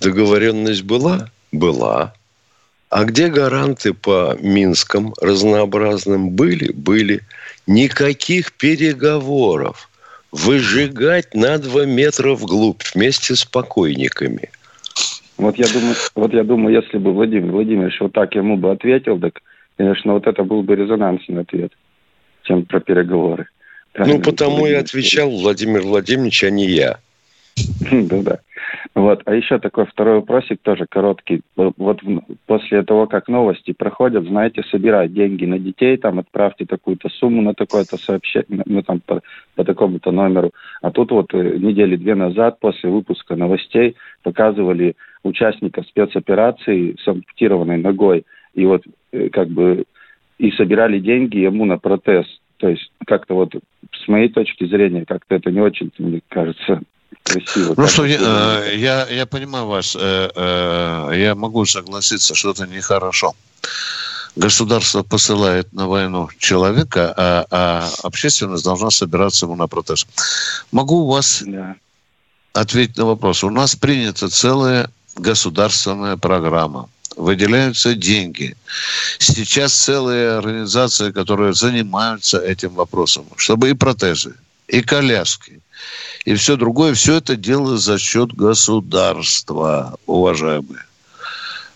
Договоренность 0.00 0.82
была? 0.82 1.30
Была. 1.52 2.12
А 2.90 3.04
где 3.04 3.28
гаранты 3.28 3.92
по 3.92 4.36
Минскам 4.40 5.14
разнообразным? 5.20 6.30
Были? 6.30 6.72
Были. 6.72 7.20
Никаких 7.66 8.52
переговоров. 8.52 9.88
Выжигать 10.30 11.34
на 11.34 11.58
два 11.58 11.86
метра 11.86 12.34
вглубь 12.34 12.82
вместе 12.94 13.34
с 13.34 13.44
покойниками. 13.44 14.50
Вот 15.36 15.56
я 15.56 15.66
думаю, 15.66 15.94
вот 16.14 16.32
я 16.32 16.44
думаю, 16.44 16.82
если 16.82 16.98
бы 16.98 17.12
Владимир 17.12 17.50
Владимирович 17.50 18.00
вот 18.00 18.12
так 18.12 18.34
ему 18.34 18.56
бы 18.56 18.70
ответил, 18.70 19.18
так, 19.18 19.40
конечно, 19.76 20.12
вот 20.12 20.26
это 20.26 20.44
был 20.44 20.62
бы 20.62 20.76
резонансный 20.76 21.42
ответ, 21.42 21.72
чем 22.44 22.64
про 22.64 22.80
переговоры. 22.80 23.48
Ну, 23.96 24.20
потому 24.20 24.66
и 24.66 24.72
отвечал 24.72 25.30
Владимир 25.30 25.82
Владимирович, 25.82 26.44
а 26.44 26.50
не 26.50 26.66
я. 26.66 26.98
Да, 27.90 28.22
да. 28.22 28.38
Вот. 28.94 29.22
А 29.24 29.34
еще 29.34 29.58
такой 29.58 29.86
второй 29.86 30.16
вопросик, 30.16 30.60
тоже 30.62 30.86
короткий. 30.88 31.40
Вот 31.56 32.02
в- 32.02 32.22
после 32.46 32.82
того, 32.82 33.06
как 33.06 33.28
новости 33.28 33.72
проходят, 33.72 34.24
знаете, 34.24 34.62
собирать 34.70 35.12
деньги 35.12 35.44
на 35.46 35.58
детей, 35.58 35.96
там 35.96 36.18
отправьте 36.18 36.66
такую-то 36.66 37.08
сумму 37.08 37.42
на 37.42 37.54
такое-то 37.54 37.96
сообщение, 37.96 38.62
ну 38.66 38.82
там 38.82 39.00
по, 39.00 39.22
по 39.54 39.64
такому-то 39.64 40.10
номеру. 40.10 40.52
А 40.82 40.90
тут 40.90 41.10
вот 41.10 41.32
э, 41.32 41.56
недели 41.56 41.96
две 41.96 42.14
назад, 42.14 42.60
после 42.60 42.90
выпуска 42.90 43.36
новостей, 43.36 43.96
показывали 44.22 44.96
участника 45.22 45.82
спецоперации 45.82 46.96
с 47.02 47.08
ампутированной 47.08 47.78
ногой. 47.78 48.24
И 48.54 48.66
вот 48.66 48.82
э, 49.12 49.30
как 49.30 49.48
бы 49.48 49.84
и 50.38 50.50
собирали 50.52 50.98
деньги 50.98 51.38
ему 51.38 51.64
на 51.64 51.78
протез. 51.78 52.26
То 52.58 52.68
есть 52.68 52.92
как-то 53.06 53.34
вот 53.34 53.54
с 53.92 54.08
моей 54.08 54.28
точки 54.28 54.64
зрения, 54.64 55.04
как-то 55.06 55.34
это 55.34 55.50
не 55.50 55.60
очень, 55.60 55.90
мне 55.98 56.20
кажется, 56.28 56.80
красиво. 57.24 57.74
Ну 57.76 57.88
что, 57.88 58.04
я, 58.04 58.18
э, 58.20 58.76
я, 58.76 59.06
я 59.08 59.26
понимаю 59.26 59.66
вас. 59.66 59.96
э, 59.98 60.30
э, 60.34 61.12
Я 61.16 61.34
могу 61.34 61.66
согласиться, 61.66 62.34
что 62.34 62.50
это 62.52 62.66
нехорошо. 62.66 63.34
Государство 64.36 65.02
посылает 65.02 65.72
на 65.72 65.86
войну 65.86 66.28
человека, 66.38 67.14
а, 67.16 67.46
а 67.50 67.90
общественность 68.02 68.64
должна 68.64 68.90
собираться 68.90 69.46
ему 69.46 69.54
на 69.56 69.68
протест. 69.68 70.08
Могу 70.72 71.04
у 71.04 71.06
вас 71.12 71.42
Да. 71.46 71.76
ответить 72.52 72.96
на 72.96 73.04
вопрос. 73.04 73.44
У 73.44 73.50
нас 73.50 73.76
принята 73.76 74.28
целая 74.28 74.90
государственная 75.16 76.16
программа. 76.16 76.88
Выделяются 77.16 77.94
деньги. 77.94 78.56
Сейчас 79.20 79.72
целые 79.72 80.38
организации, 80.38 81.12
которые 81.12 81.54
занимаются 81.54 82.38
этим 82.38 82.70
вопросом, 82.74 83.26
чтобы 83.36 83.70
и 83.70 83.74
протезы, 83.74 84.34
и 84.68 84.80
коляски, 84.82 85.60
и 86.24 86.34
все 86.34 86.56
другое, 86.56 86.94
все 86.94 87.16
это 87.16 87.36
дело 87.36 87.76
за 87.78 87.98
счет 87.98 88.32
государства, 88.34 89.96
уважаемые. 90.06 90.84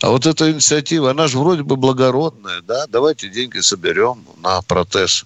А 0.00 0.10
вот 0.10 0.26
эта 0.26 0.50
инициатива, 0.52 1.10
она 1.10 1.26
же 1.26 1.38
вроде 1.38 1.62
бы 1.64 1.76
благородная, 1.76 2.60
да, 2.62 2.86
давайте 2.88 3.28
деньги 3.28 3.58
соберем 3.60 4.24
на 4.42 4.62
протез. 4.62 5.24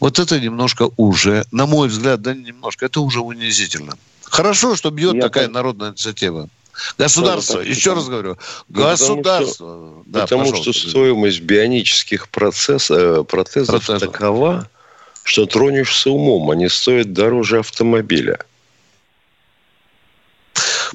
Вот 0.00 0.20
это 0.20 0.38
немножко 0.38 0.88
уже, 0.96 1.44
на 1.50 1.66
мой 1.66 1.88
взгляд, 1.88 2.22
да 2.22 2.32
немножко, 2.32 2.86
это 2.86 3.00
уже 3.00 3.20
унизительно. 3.20 3.94
Хорошо, 4.22 4.76
что 4.76 4.90
бьет 4.90 5.14
Я 5.14 5.22
такая 5.22 5.44
так- 5.46 5.54
народная 5.54 5.90
инициатива. 5.90 6.48
Государство, 6.96 7.56
так 7.58 7.66
еще 7.66 7.94
раз 7.94 8.06
говорю, 8.06 8.38
Ну, 8.68 8.74
потому 8.76 8.96
что- 8.96 9.14
государство. 9.16 9.92
Да, 10.06 10.20
Потому 10.22 10.54
что 10.54 10.72
стоимость 10.72 11.40
бионических 11.40 12.28
процесс, 12.28 12.88
э, 12.92 13.24
протезов 13.24 13.84
Протезов. 13.84 14.12
такова, 14.12 14.68
что 15.28 15.44
тронешься 15.44 16.10
умом. 16.10 16.50
Они 16.50 16.70
стоят 16.70 17.12
дороже 17.12 17.58
автомобиля. 17.58 18.38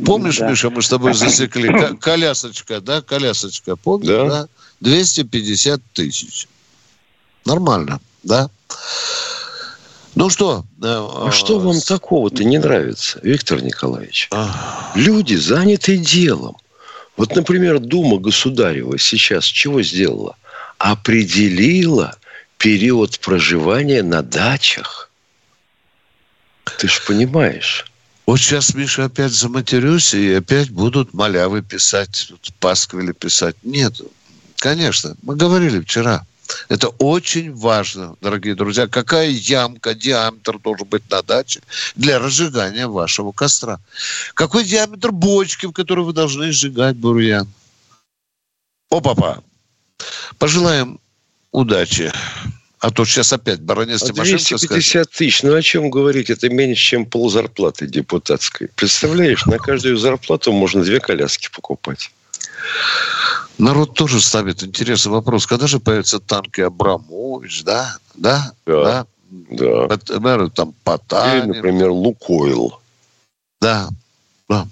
Помнишь, 0.03 0.39
Да. 0.39 0.49
Миша, 0.49 0.71
мы 0.71 0.81
с 0.81 0.89
тобой 0.89 1.13
засекли 1.13 1.69
ко- 1.69 1.95
колясочка, 2.01 2.81
да, 2.81 3.01
колясочка, 3.03 3.75
помнишь, 3.75 4.07
Да. 4.09 4.25
да? 4.27 4.47
250 4.81 5.81
тысяч. 5.93 6.47
Нормально, 7.45 7.99
да? 8.23 8.49
Ну 10.15 10.31
что? 10.31 10.65
э, 10.81 10.85
А 10.87 11.29
что 11.31 11.59
вам 11.59 11.79
такого-то 11.79 12.43
не 12.43 12.57
нравится, 12.57 13.19
Виктор 13.21 13.61
Николаевич? 13.61 14.29
а, 14.31 14.91
Люди 14.95 15.35
заняты 15.35 15.97
делом. 15.97 16.57
Вот, 17.15 17.35
например, 17.35 17.77
Дума 17.77 18.17
Государева 18.17 18.97
сейчас 18.97 19.45
чего 19.45 19.83
сделала? 19.83 20.35
Определила 20.79 22.15
период 22.63 23.19
проживания 23.19 24.01
на 24.03 24.21
дачах. 24.21 25.11
Ты 26.79 26.87
ж 26.87 27.03
понимаешь. 27.05 27.85
Вот 28.25 28.39
сейчас, 28.39 28.73
Миша, 28.73 29.03
опять 29.03 29.33
заматерюсь, 29.33 30.13
и 30.13 30.35
опять 30.35 30.69
будут 30.69 31.13
малявы 31.13 31.61
писать, 31.61 32.31
пасквили 32.61 33.11
писать. 33.11 33.57
Нет, 33.63 33.99
конечно, 34.55 35.17
мы 35.23 35.35
говорили 35.35 35.81
вчера. 35.81 36.25
Это 36.69 36.87
очень 36.87 37.53
важно, 37.53 38.15
дорогие 38.21 38.55
друзья. 38.55 38.87
Какая 38.87 39.27
ямка, 39.27 39.93
диаметр 39.93 40.57
должен 40.57 40.87
быть 40.87 41.09
на 41.11 41.21
даче 41.21 41.59
для 41.97 42.17
разжигания 42.17 42.87
вашего 42.87 43.33
костра? 43.33 43.81
Какой 44.35 44.63
диаметр 44.63 45.11
бочки, 45.11 45.65
в 45.65 45.73
которой 45.73 46.05
вы 46.05 46.13
должны 46.13 46.53
сжигать 46.53 46.95
бурьян? 46.95 47.51
О, 48.89 49.01
папа! 49.01 49.43
Пожелаем 50.37 51.01
удачи. 51.53 52.11
А 52.79 52.91
то 52.91 53.05
сейчас 53.05 53.31
опять 53.31 53.61
баронец 53.61 54.01
Тимошенко 54.01 54.43
250 54.43 54.59
скажет. 54.59 55.11
тысяч, 55.11 55.43
ну 55.43 55.55
о 55.55 55.61
чем 55.61 55.89
говорить? 55.89 56.29
Это 56.29 56.49
меньше, 56.49 56.83
чем 56.83 57.05
пол 57.05 57.29
зарплаты 57.29 57.87
депутатской. 57.87 58.67
Представляешь, 58.75 59.45
на 59.45 59.57
каждую 59.57 59.95
зарплату 59.95 60.51
можно 60.51 60.83
две 60.83 60.99
коляски 60.99 61.49
покупать. 61.49 62.11
Народ 63.57 63.93
тоже 63.93 64.19
ставит 64.19 64.63
интересный 64.63 65.13
вопрос. 65.13 65.45
Когда 65.47 65.67
же 65.67 65.79
появятся 65.79 66.19
танки 66.19 66.59
Абрамович, 66.59 67.63
да? 67.63 67.97
Да? 68.15 68.51
Да. 68.65 69.05
Да. 69.29 69.87
Например, 69.87 70.49
там 70.49 70.69
Или, 70.69 70.75
Потанин. 70.83 71.47
например, 71.47 71.89
Лукойл. 71.91 72.79
Да. 73.61 73.89
Да. 74.49 74.67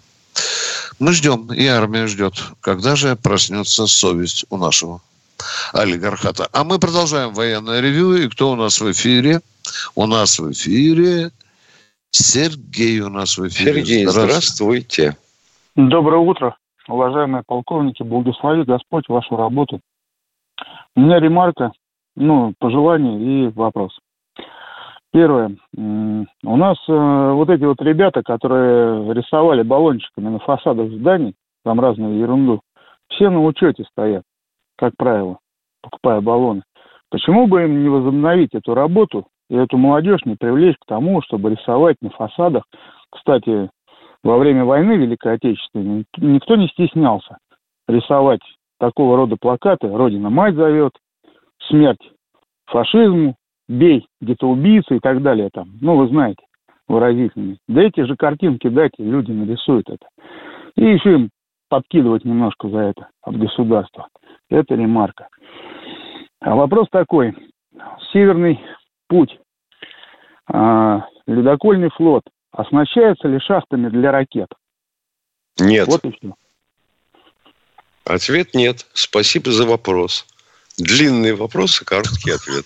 Мы 1.00 1.14
ждем, 1.14 1.52
и 1.54 1.66
армия 1.66 2.08
ждет. 2.08 2.34
Когда 2.60 2.96
же 2.96 3.16
проснется 3.16 3.88
совесть 3.88 4.46
у 4.50 4.58
нашего 4.58 5.02
олигархата? 5.74 6.48
А 6.54 6.64
мы 6.64 6.80
продолжаем 6.80 7.34
военное 7.34 7.82
ревью. 7.82 8.24
И 8.24 8.30
кто 8.30 8.52
у 8.52 8.56
нас 8.56 8.80
в 8.82 8.92
эфире? 8.92 9.42
У 9.96 10.06
нас 10.08 10.39
в 10.39 10.52
эфире 10.52 11.32
Сергей 12.12 13.00
у 13.00 13.10
нас 13.10 13.38
в 13.38 13.48
эфире. 13.48 13.74
Сергей, 13.74 14.06
здравствуйте. 14.06 15.16
Доброе 15.76 16.20
утро, 16.20 16.58
уважаемые 16.88 17.44
полковники. 17.46 18.04
Благослови 18.04 18.64
Господь 18.64 19.08
вашу 19.08 19.38
работу. 19.38 19.80
У 20.96 21.02
меня 21.02 21.20
ремарка, 21.20 21.72
ну, 22.18 22.54
пожелание 22.60 23.48
и 23.48 23.52
вопрос. 23.54 23.98
Первое. 25.14 25.56
У 25.76 26.58
нас 26.58 26.78
э, 26.88 27.32
вот 27.34 27.50
эти 27.50 27.64
вот 27.64 27.82
ребята, 27.82 28.22
которые 28.24 29.14
рисовали 29.14 29.62
баллончиками 29.62 30.30
на 30.30 30.39
фасадах 30.39 30.89
зданий, 30.92 31.34
там 31.64 31.80
разную 31.80 32.18
ерунду, 32.20 32.62
все 33.10 33.30
на 33.30 33.44
учете 33.44 33.84
стоят, 33.92 34.24
как 34.78 34.93
правило, 34.97 35.39
покупая 35.82 36.22
баллоны. 36.22 36.63
Почему 37.09 37.47
бы 37.47 37.63
им 37.63 37.84
не 37.84 37.89
возобновить 37.89 38.53
эту 38.53 38.74
работу 38.74 39.28
и 39.49 39.55
эту 39.55 39.78
молодежь 39.78 40.26
не 40.26 40.36
привлечь 40.36 40.78
к 40.80 40.86
тому, 40.88 41.22
чтобы 41.22 41.51
рисовать 41.51 41.97
на 42.01 42.09
фасадах? 42.09 42.63
Кстати, 43.11 43.69
во 44.24 44.38
время 44.38 44.65
войны 44.65 44.93
Великой 44.93 45.34
Отечественной 45.34 46.05
никто 46.17 46.55
не 46.55 46.67
стеснялся 46.69 47.38
рисовать 47.88 48.41
такого 48.80 49.17
рода 49.17 49.36
плакаты 49.39 49.88
«Родина 49.88 50.30
мать 50.30 50.55
зовет», 50.55 50.93
«Смерть 51.67 52.11
фашизму», 52.65 53.36
«Бей 53.67 54.07
детоубийцы» 54.22 54.97
и 54.97 54.99
так 54.99 55.22
далее 55.22 55.49
там. 55.53 55.69
Ну, 55.82 55.97
вы 55.97 56.07
знаете, 56.07 56.43
выразительные. 56.88 57.57
Да 57.67 57.82
эти 57.82 58.01
же 58.01 58.15
картинки 58.15 58.67
дайте, 58.67 59.03
люди 59.03 59.32
нарисуют 59.32 59.89
это. 59.89 60.07
И 60.76 60.84
еще 60.84 61.13
им 61.13 61.30
подкидывать 61.69 62.26
немножко 62.26 62.69
за 62.69 62.80
это 62.80 63.07
от 63.24 63.38
государства. 63.38 64.07
Это 64.52 64.76
ремарка. 64.76 65.30
А 66.41 66.56
вопрос 66.56 66.88
такой. 66.91 67.34
Северный 68.12 68.60
путь, 69.08 69.39
а, 70.47 71.06
ледокольный 71.26 71.89
флот 71.95 72.24
оснащается 72.52 73.30
ли 73.30 73.39
шахтами 73.39 73.88
для 73.89 74.12
ракет? 74.12 74.49
Нет. 75.60 75.88
Вот 75.88 76.04
и 76.04 76.12
все. 76.12 76.34
Ответ 78.04 78.54
нет. 78.54 78.86
Спасибо 78.93 79.52
за 79.52 79.66
вопрос. 79.66 80.26
Длинный 80.78 81.34
вопрос 81.34 81.82
и 81.82 81.86
короткий 81.86 82.32
ответ. 82.32 82.66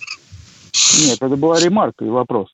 Нет, 1.05 1.17
это 1.21 1.35
была 1.35 1.59
ремарка 1.59 2.03
и 2.03 2.09
вопрос. 2.09 2.49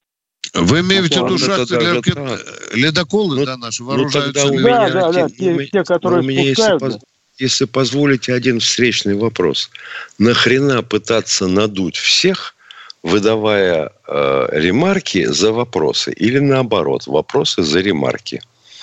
Вы 0.53 0.81
имеете 0.81 1.19
в 1.19 1.21
Ну, 1.21 1.27
виду 1.27 1.37
шахты 1.37 1.79
для 1.79 1.93
ракет- 1.93 2.73
ледоколы, 2.73 3.45
да, 3.45 3.55
наши 3.55 3.83
Ну, 3.83 3.89
вооружаются? 3.89 4.33
тогда 4.33 4.45
у 4.45 4.57
Да, 4.57 4.57
меня 4.57 4.89
да, 4.89 5.11
да, 5.11 5.25
один- 5.25 5.57
те- 5.57 5.67
те, 5.67 5.83
которые 5.83 6.19
у 6.19 6.23
меня, 6.23 6.41
если, 6.41 6.53
спускают, 6.53 6.81
поз- 6.81 6.99
если 7.41 7.65
позволите, 7.65 8.33
один 8.33 8.59
встречный 8.59 9.15
вопрос. 9.15 9.69
Нахрена 10.19 10.83
пытаться 10.83 11.47
надуть 11.47 11.97
всех, 11.97 12.55
выдавая 13.03 13.91
э, 14.07 14.47
ремарки 14.51 15.25
за 15.25 15.51
вопросы? 15.51 16.11
Или 16.13 16.39
наоборот, 16.39 17.07
вопросы 17.07 17.63
за 17.63 17.79
ремарки? 17.81 18.41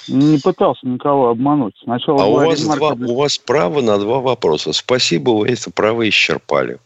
Не 0.09 0.39
пытался 0.39 0.87
никого 0.87 1.29
обмануть. 1.29 1.75
Сначала 1.85 2.23
А 2.23 2.27
у 2.27 2.35
вас, 2.35 2.61
ремарка 2.61 2.79
два, 2.81 2.95
для- 2.97 3.07
у 3.07 3.15
вас 3.15 3.39
право 3.39 3.81
на 3.81 3.99
два 3.99 4.21
вопроса. 4.21 4.73
Спасибо, 4.73 5.31
вы 5.31 5.49
это 5.51 5.71
право 5.71 6.09
исчерпали. 6.09 6.79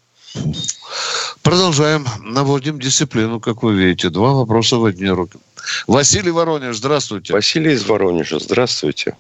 Продолжаем. 1.43 2.07
Наводим 2.21 2.79
дисциплину, 2.81 3.41
как 3.41 3.63
вы 3.63 3.75
видите. 3.75 4.11
Два 4.11 4.33
вопроса 4.33 4.77
в 4.77 4.85
одни 4.85 5.09
руки. 5.09 5.39
Василий 5.87 6.31
Воронеж, 6.31 6.77
здравствуйте. 6.77 7.33
Василий 7.33 7.73
из 7.73 7.85
Воронежа, 7.87 8.39
здравствуйте. 8.39 9.17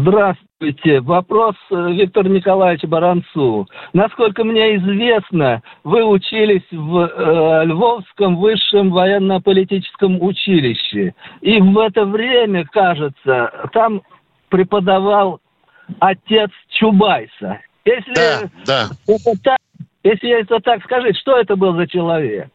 Здравствуйте. 0.00 1.00
Вопрос 1.00 1.54
э, 1.70 1.92
Виктору 1.92 2.28
Николаевичу 2.30 2.88
Баранцу. 2.88 3.68
Насколько 3.92 4.42
мне 4.42 4.76
известно, 4.76 5.62
вы 5.84 6.02
учились 6.04 6.64
в 6.70 6.98
э, 6.98 7.64
Львовском 7.66 8.36
высшем 8.36 8.90
военно-политическом 8.90 10.22
училище. 10.22 11.14
И 11.42 11.60
в 11.60 11.78
это 11.78 12.06
время, 12.06 12.64
кажется, 12.64 13.68
там 13.72 14.02
преподавал 14.48 15.40
отец 15.98 16.50
Чубайса. 16.70 17.60
Если 17.84 18.14
Да, 18.14 18.40
да. 18.64 18.88
это 19.06 19.42
так, 19.42 19.58
если 20.04 20.40
это 20.40 20.60
так, 20.60 20.82
скажите, 20.84 21.18
что 21.18 21.38
это 21.38 21.54
был 21.56 21.76
за 21.76 21.86
человек? 21.86 22.48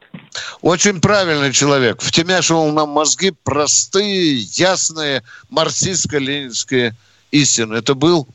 Очень 0.60 1.00
правильный 1.00 1.52
человек. 1.52 2.00
Втемяшивал 2.00 2.72
нам 2.72 2.90
мозги 2.90 3.32
простые, 3.44 4.38
ясные, 4.38 5.22
марксистско-ленинские 5.50 6.94
истины. 7.30 7.74
Это 7.74 7.94
был 7.94 8.26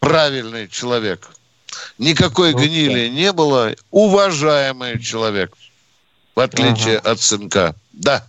правильный 0.00 0.68
человек. 0.68 1.28
Никакой 1.98 2.52
Ну, 2.52 2.58
гнили 2.58 3.08
не 3.08 3.32
было. 3.32 3.74
Уважаемый 3.90 5.00
человек. 5.00 5.54
В 6.34 6.40
отличие 6.40 6.98
от 6.98 7.20
сынка. 7.20 7.74
Да. 7.92 8.26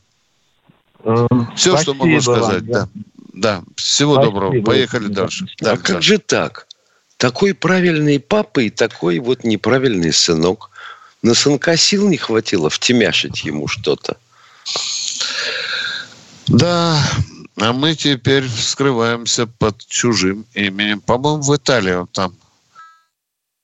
Все, 1.56 1.78
что 1.78 1.94
могу 1.94 2.20
Спасибо 2.20 2.32
вам, 2.32 2.44
сказать. 2.44 2.66
да. 2.66 2.82
Да. 2.82 2.90
Да. 3.34 3.64
Всего 3.76 4.16
Спасибо. 4.16 4.32
доброго. 4.32 4.62
Поехали 4.64 5.08
дальше. 5.08 5.46
Да, 5.60 5.74
а 5.74 5.78
как 5.78 5.98
да. 5.98 6.02
же 6.02 6.18
так? 6.20 6.68
Такой 7.18 7.54
правильный 7.54 8.20
папа 8.20 8.62
и 8.62 8.70
такой 8.70 9.20
вот 9.20 9.44
неправильный 9.44 10.14
сынок. 10.14 10.70
На 11.22 11.34
сынка 11.34 11.76
сил 11.78 12.08
не 12.08 12.18
хватило 12.18 12.70
втемяшить 12.70 13.44
ему 13.44 13.68
что-то. 13.68 14.18
Да, 16.48 17.02
а 17.60 17.74
мы 17.74 17.96
теперь 17.96 18.44
скрываемся 18.44 19.48
под 19.48 19.78
чужим 19.88 20.46
именем. 20.54 21.02
По-моему, 21.02 21.42
в 21.42 21.56
Италии 21.56 21.94
он 21.94 22.08
там 22.08 22.34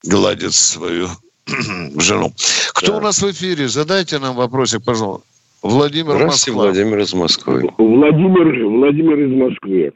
гладит 0.04 0.54
свою 0.54 1.08
жену. 1.98 2.32
Кто 2.74 2.94
Да. 2.94 2.98
у 2.98 3.02
нас 3.02 3.22
в 3.22 3.32
эфире? 3.32 3.68
Задайте 3.68 4.20
нам 4.20 4.36
вопросик, 4.36 4.84
пожалуйста. 4.84 5.26
Владимир 5.62 6.16
Здравствуйте, 6.16 6.52
Москва. 6.58 6.64
Владимир 6.64 7.00
из 7.00 7.14
Москвы. 7.14 7.70
Владимир, 7.78 8.66
Владимир 8.66 9.20
из 9.20 9.32
Москвы. 9.32 9.92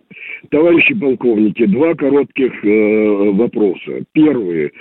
Товарищи 0.52 0.94
полковники, 0.94 1.66
два 1.66 1.96
коротких 1.96 2.52
э, 2.64 3.32
вопроса. 3.32 4.06
Первый. 4.12 4.72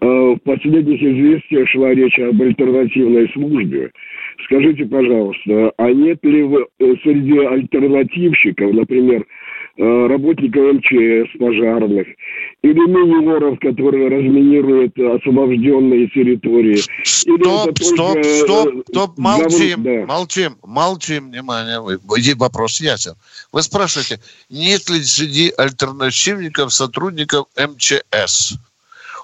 Э, 0.00 0.06
в 0.06 0.38
последних 0.44 1.02
известиях 1.02 1.68
шла 1.70 1.90
речь 1.90 2.18
об 2.20 2.40
альтернативной 2.40 3.28
службе. 3.32 3.90
Скажите, 4.44 4.84
пожалуйста, 4.84 5.72
а 5.76 5.90
нет 5.92 6.18
ли 6.22 6.42
в- 6.44 6.68
э, 6.78 6.94
среди 7.02 7.38
альтернативщиков, 7.38 8.72
например, 8.72 9.26
э, 9.80 10.06
работников 10.06 10.74
МЧС, 10.74 11.36
пожарных, 11.38 12.06
или 12.62 12.78
минеров, 12.88 13.58
которые 13.60 14.08
разминируют 14.08 14.96
освобожденные 14.98 16.06
территории? 16.08 16.78
Или 17.26 17.42
Стоп, 17.42 17.78
стоп, 17.78 18.24
стоп, 18.24 18.84
стоп, 18.88 19.10
молчим, 19.18 19.82
да. 19.82 20.06
молчим, 20.06 20.52
молчим, 20.64 21.30
внимание. 21.30 21.80
Вы- 21.80 21.98
Вопрос 22.36 22.80
ясен. 22.80 23.14
Вы 23.52 23.62
спрашиваете, 23.62 24.20
нет 24.50 24.88
ли 24.90 25.00
среди 25.02 25.52
альтернативников 25.56 26.72
сотрудников 26.72 27.46
МЧС? 27.56 28.58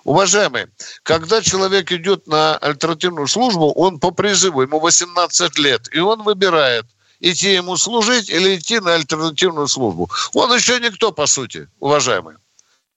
Уважаемый, 0.04 0.66
когда 1.02 1.40
человек 1.40 1.90
идет 1.90 2.26
на 2.26 2.56
альтернативную 2.56 3.26
службу, 3.26 3.72
он 3.72 3.98
по 3.98 4.10
призыву, 4.10 4.60
ему 4.62 4.78
18 4.78 5.58
лет, 5.58 5.88
и 5.94 5.98
он 5.98 6.22
выбирает, 6.22 6.84
идти 7.20 7.54
ему 7.54 7.76
служить 7.76 8.28
или 8.28 8.56
идти 8.56 8.80
на 8.80 8.94
альтернативную 8.94 9.66
службу. 9.66 10.08
Он 10.34 10.54
еще 10.54 10.78
никто, 10.78 11.10
по 11.10 11.26
сути, 11.26 11.68
уважаемый. 11.80 12.34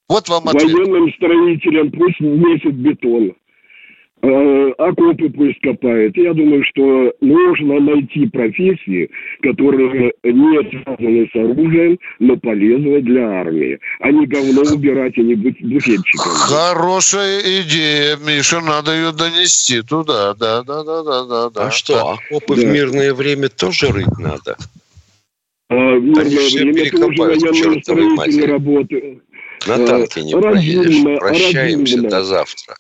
Вот 0.10 0.28
вам 0.28 0.50
ответ. 0.50 0.74
Военным 0.74 1.12
строителям 1.14 1.92
пусть 1.92 2.20
месяц 2.20 2.74
бетон. 2.74 3.34
Э, 4.24 4.72
окопы 4.80 5.30
пусть 5.30 5.62
копает. 5.62 6.18
Я 6.18 6.34
думаю, 6.34 6.64
что 6.64 7.14
нужно 7.22 7.80
найти 7.80 8.26
профессии, 8.28 9.10
которые 9.44 10.12
не 10.24 10.70
связаны 10.72 11.30
с 11.32 11.36
оружием, 11.36 12.00
но 12.20 12.36
полезны 12.38 13.00
для 13.02 13.30
армии. 13.30 13.80
А 14.00 14.12
не 14.12 14.26
говно 14.26 14.62
убирать 14.74 15.16
и 15.18 15.22
не 15.22 15.36
быть 15.36 15.62
буфетчиком. 15.62 16.32
Хорошая 16.32 17.42
идея, 17.62 18.18
Миша, 18.18 18.60
надо 18.60 18.96
ее 18.96 19.12
донести 19.12 19.84
туда. 19.84 20.34
Да, 20.34 20.64
да, 20.64 20.84
да, 20.84 21.04
да, 21.04 21.24
да. 21.26 21.50
да. 21.52 21.68
А 21.68 21.72
что, 21.72 22.14
окопы 22.14 22.56
Да. 22.56 22.62
в 22.62 22.66
мирное 22.74 23.14
время 23.14 23.50
тоже 23.50 23.92
рыть 23.92 24.18
надо? 24.18 24.58
А, 25.70 25.76
в 25.76 26.02
мирное 26.04 26.74
время 26.74 26.90
тоже 26.92 28.16
матери. 28.16 28.42
работают. 28.48 29.20
На 29.68 29.74
Э, 29.74 29.86
танке 29.86 30.22
не 30.24 30.34
разумно, 30.34 30.52
проедешь. 30.52 31.20
Прощаемся 31.20 31.96
разумно. 31.98 32.10
до 32.10 32.24
завтра. 32.24 32.76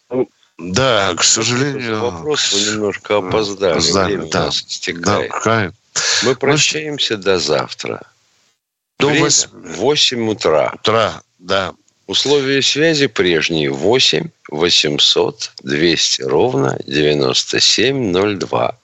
Да, 0.58 1.14
к 1.16 1.24
сожалению... 1.24 2.00
Вопрос 2.00 2.52
вы 2.52 2.62
немножко 2.62 3.18
опоздали. 3.18 3.72
Опоздали, 3.74 4.16
Время 4.16 4.32
да. 4.32 4.46
нас 4.46 4.64
истекает. 4.68 5.32
Да. 5.46 5.72
Мы 6.24 6.36
прощаемся 6.36 7.18
до 7.18 7.38
завтра. 7.38 8.02
До 9.00 9.08
Время 9.08 9.26
восьми. 9.26 9.52
8 9.54 10.30
утра. 10.30 10.72
Утра, 10.74 11.22
да. 11.38 11.74
Условия 12.08 12.62
связи 12.64 13.08
прежние. 13.08 13.70
8 13.70 14.30
800 14.50 15.52
200 15.62 16.22
ровно 16.24 16.80
9702. 16.88 18.78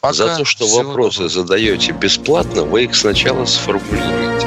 Пока. 0.00 0.12
За 0.14 0.36
то, 0.38 0.44
что 0.46 0.66
Всего 0.66 0.82
вопросы 0.82 1.28
задаете 1.28 1.92
бесплатно, 1.92 2.62
вы 2.62 2.84
их 2.84 2.96
сначала 2.96 3.44
сформулируете. 3.44 4.46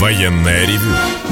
Военное 0.00 0.66
ревю 0.66 1.31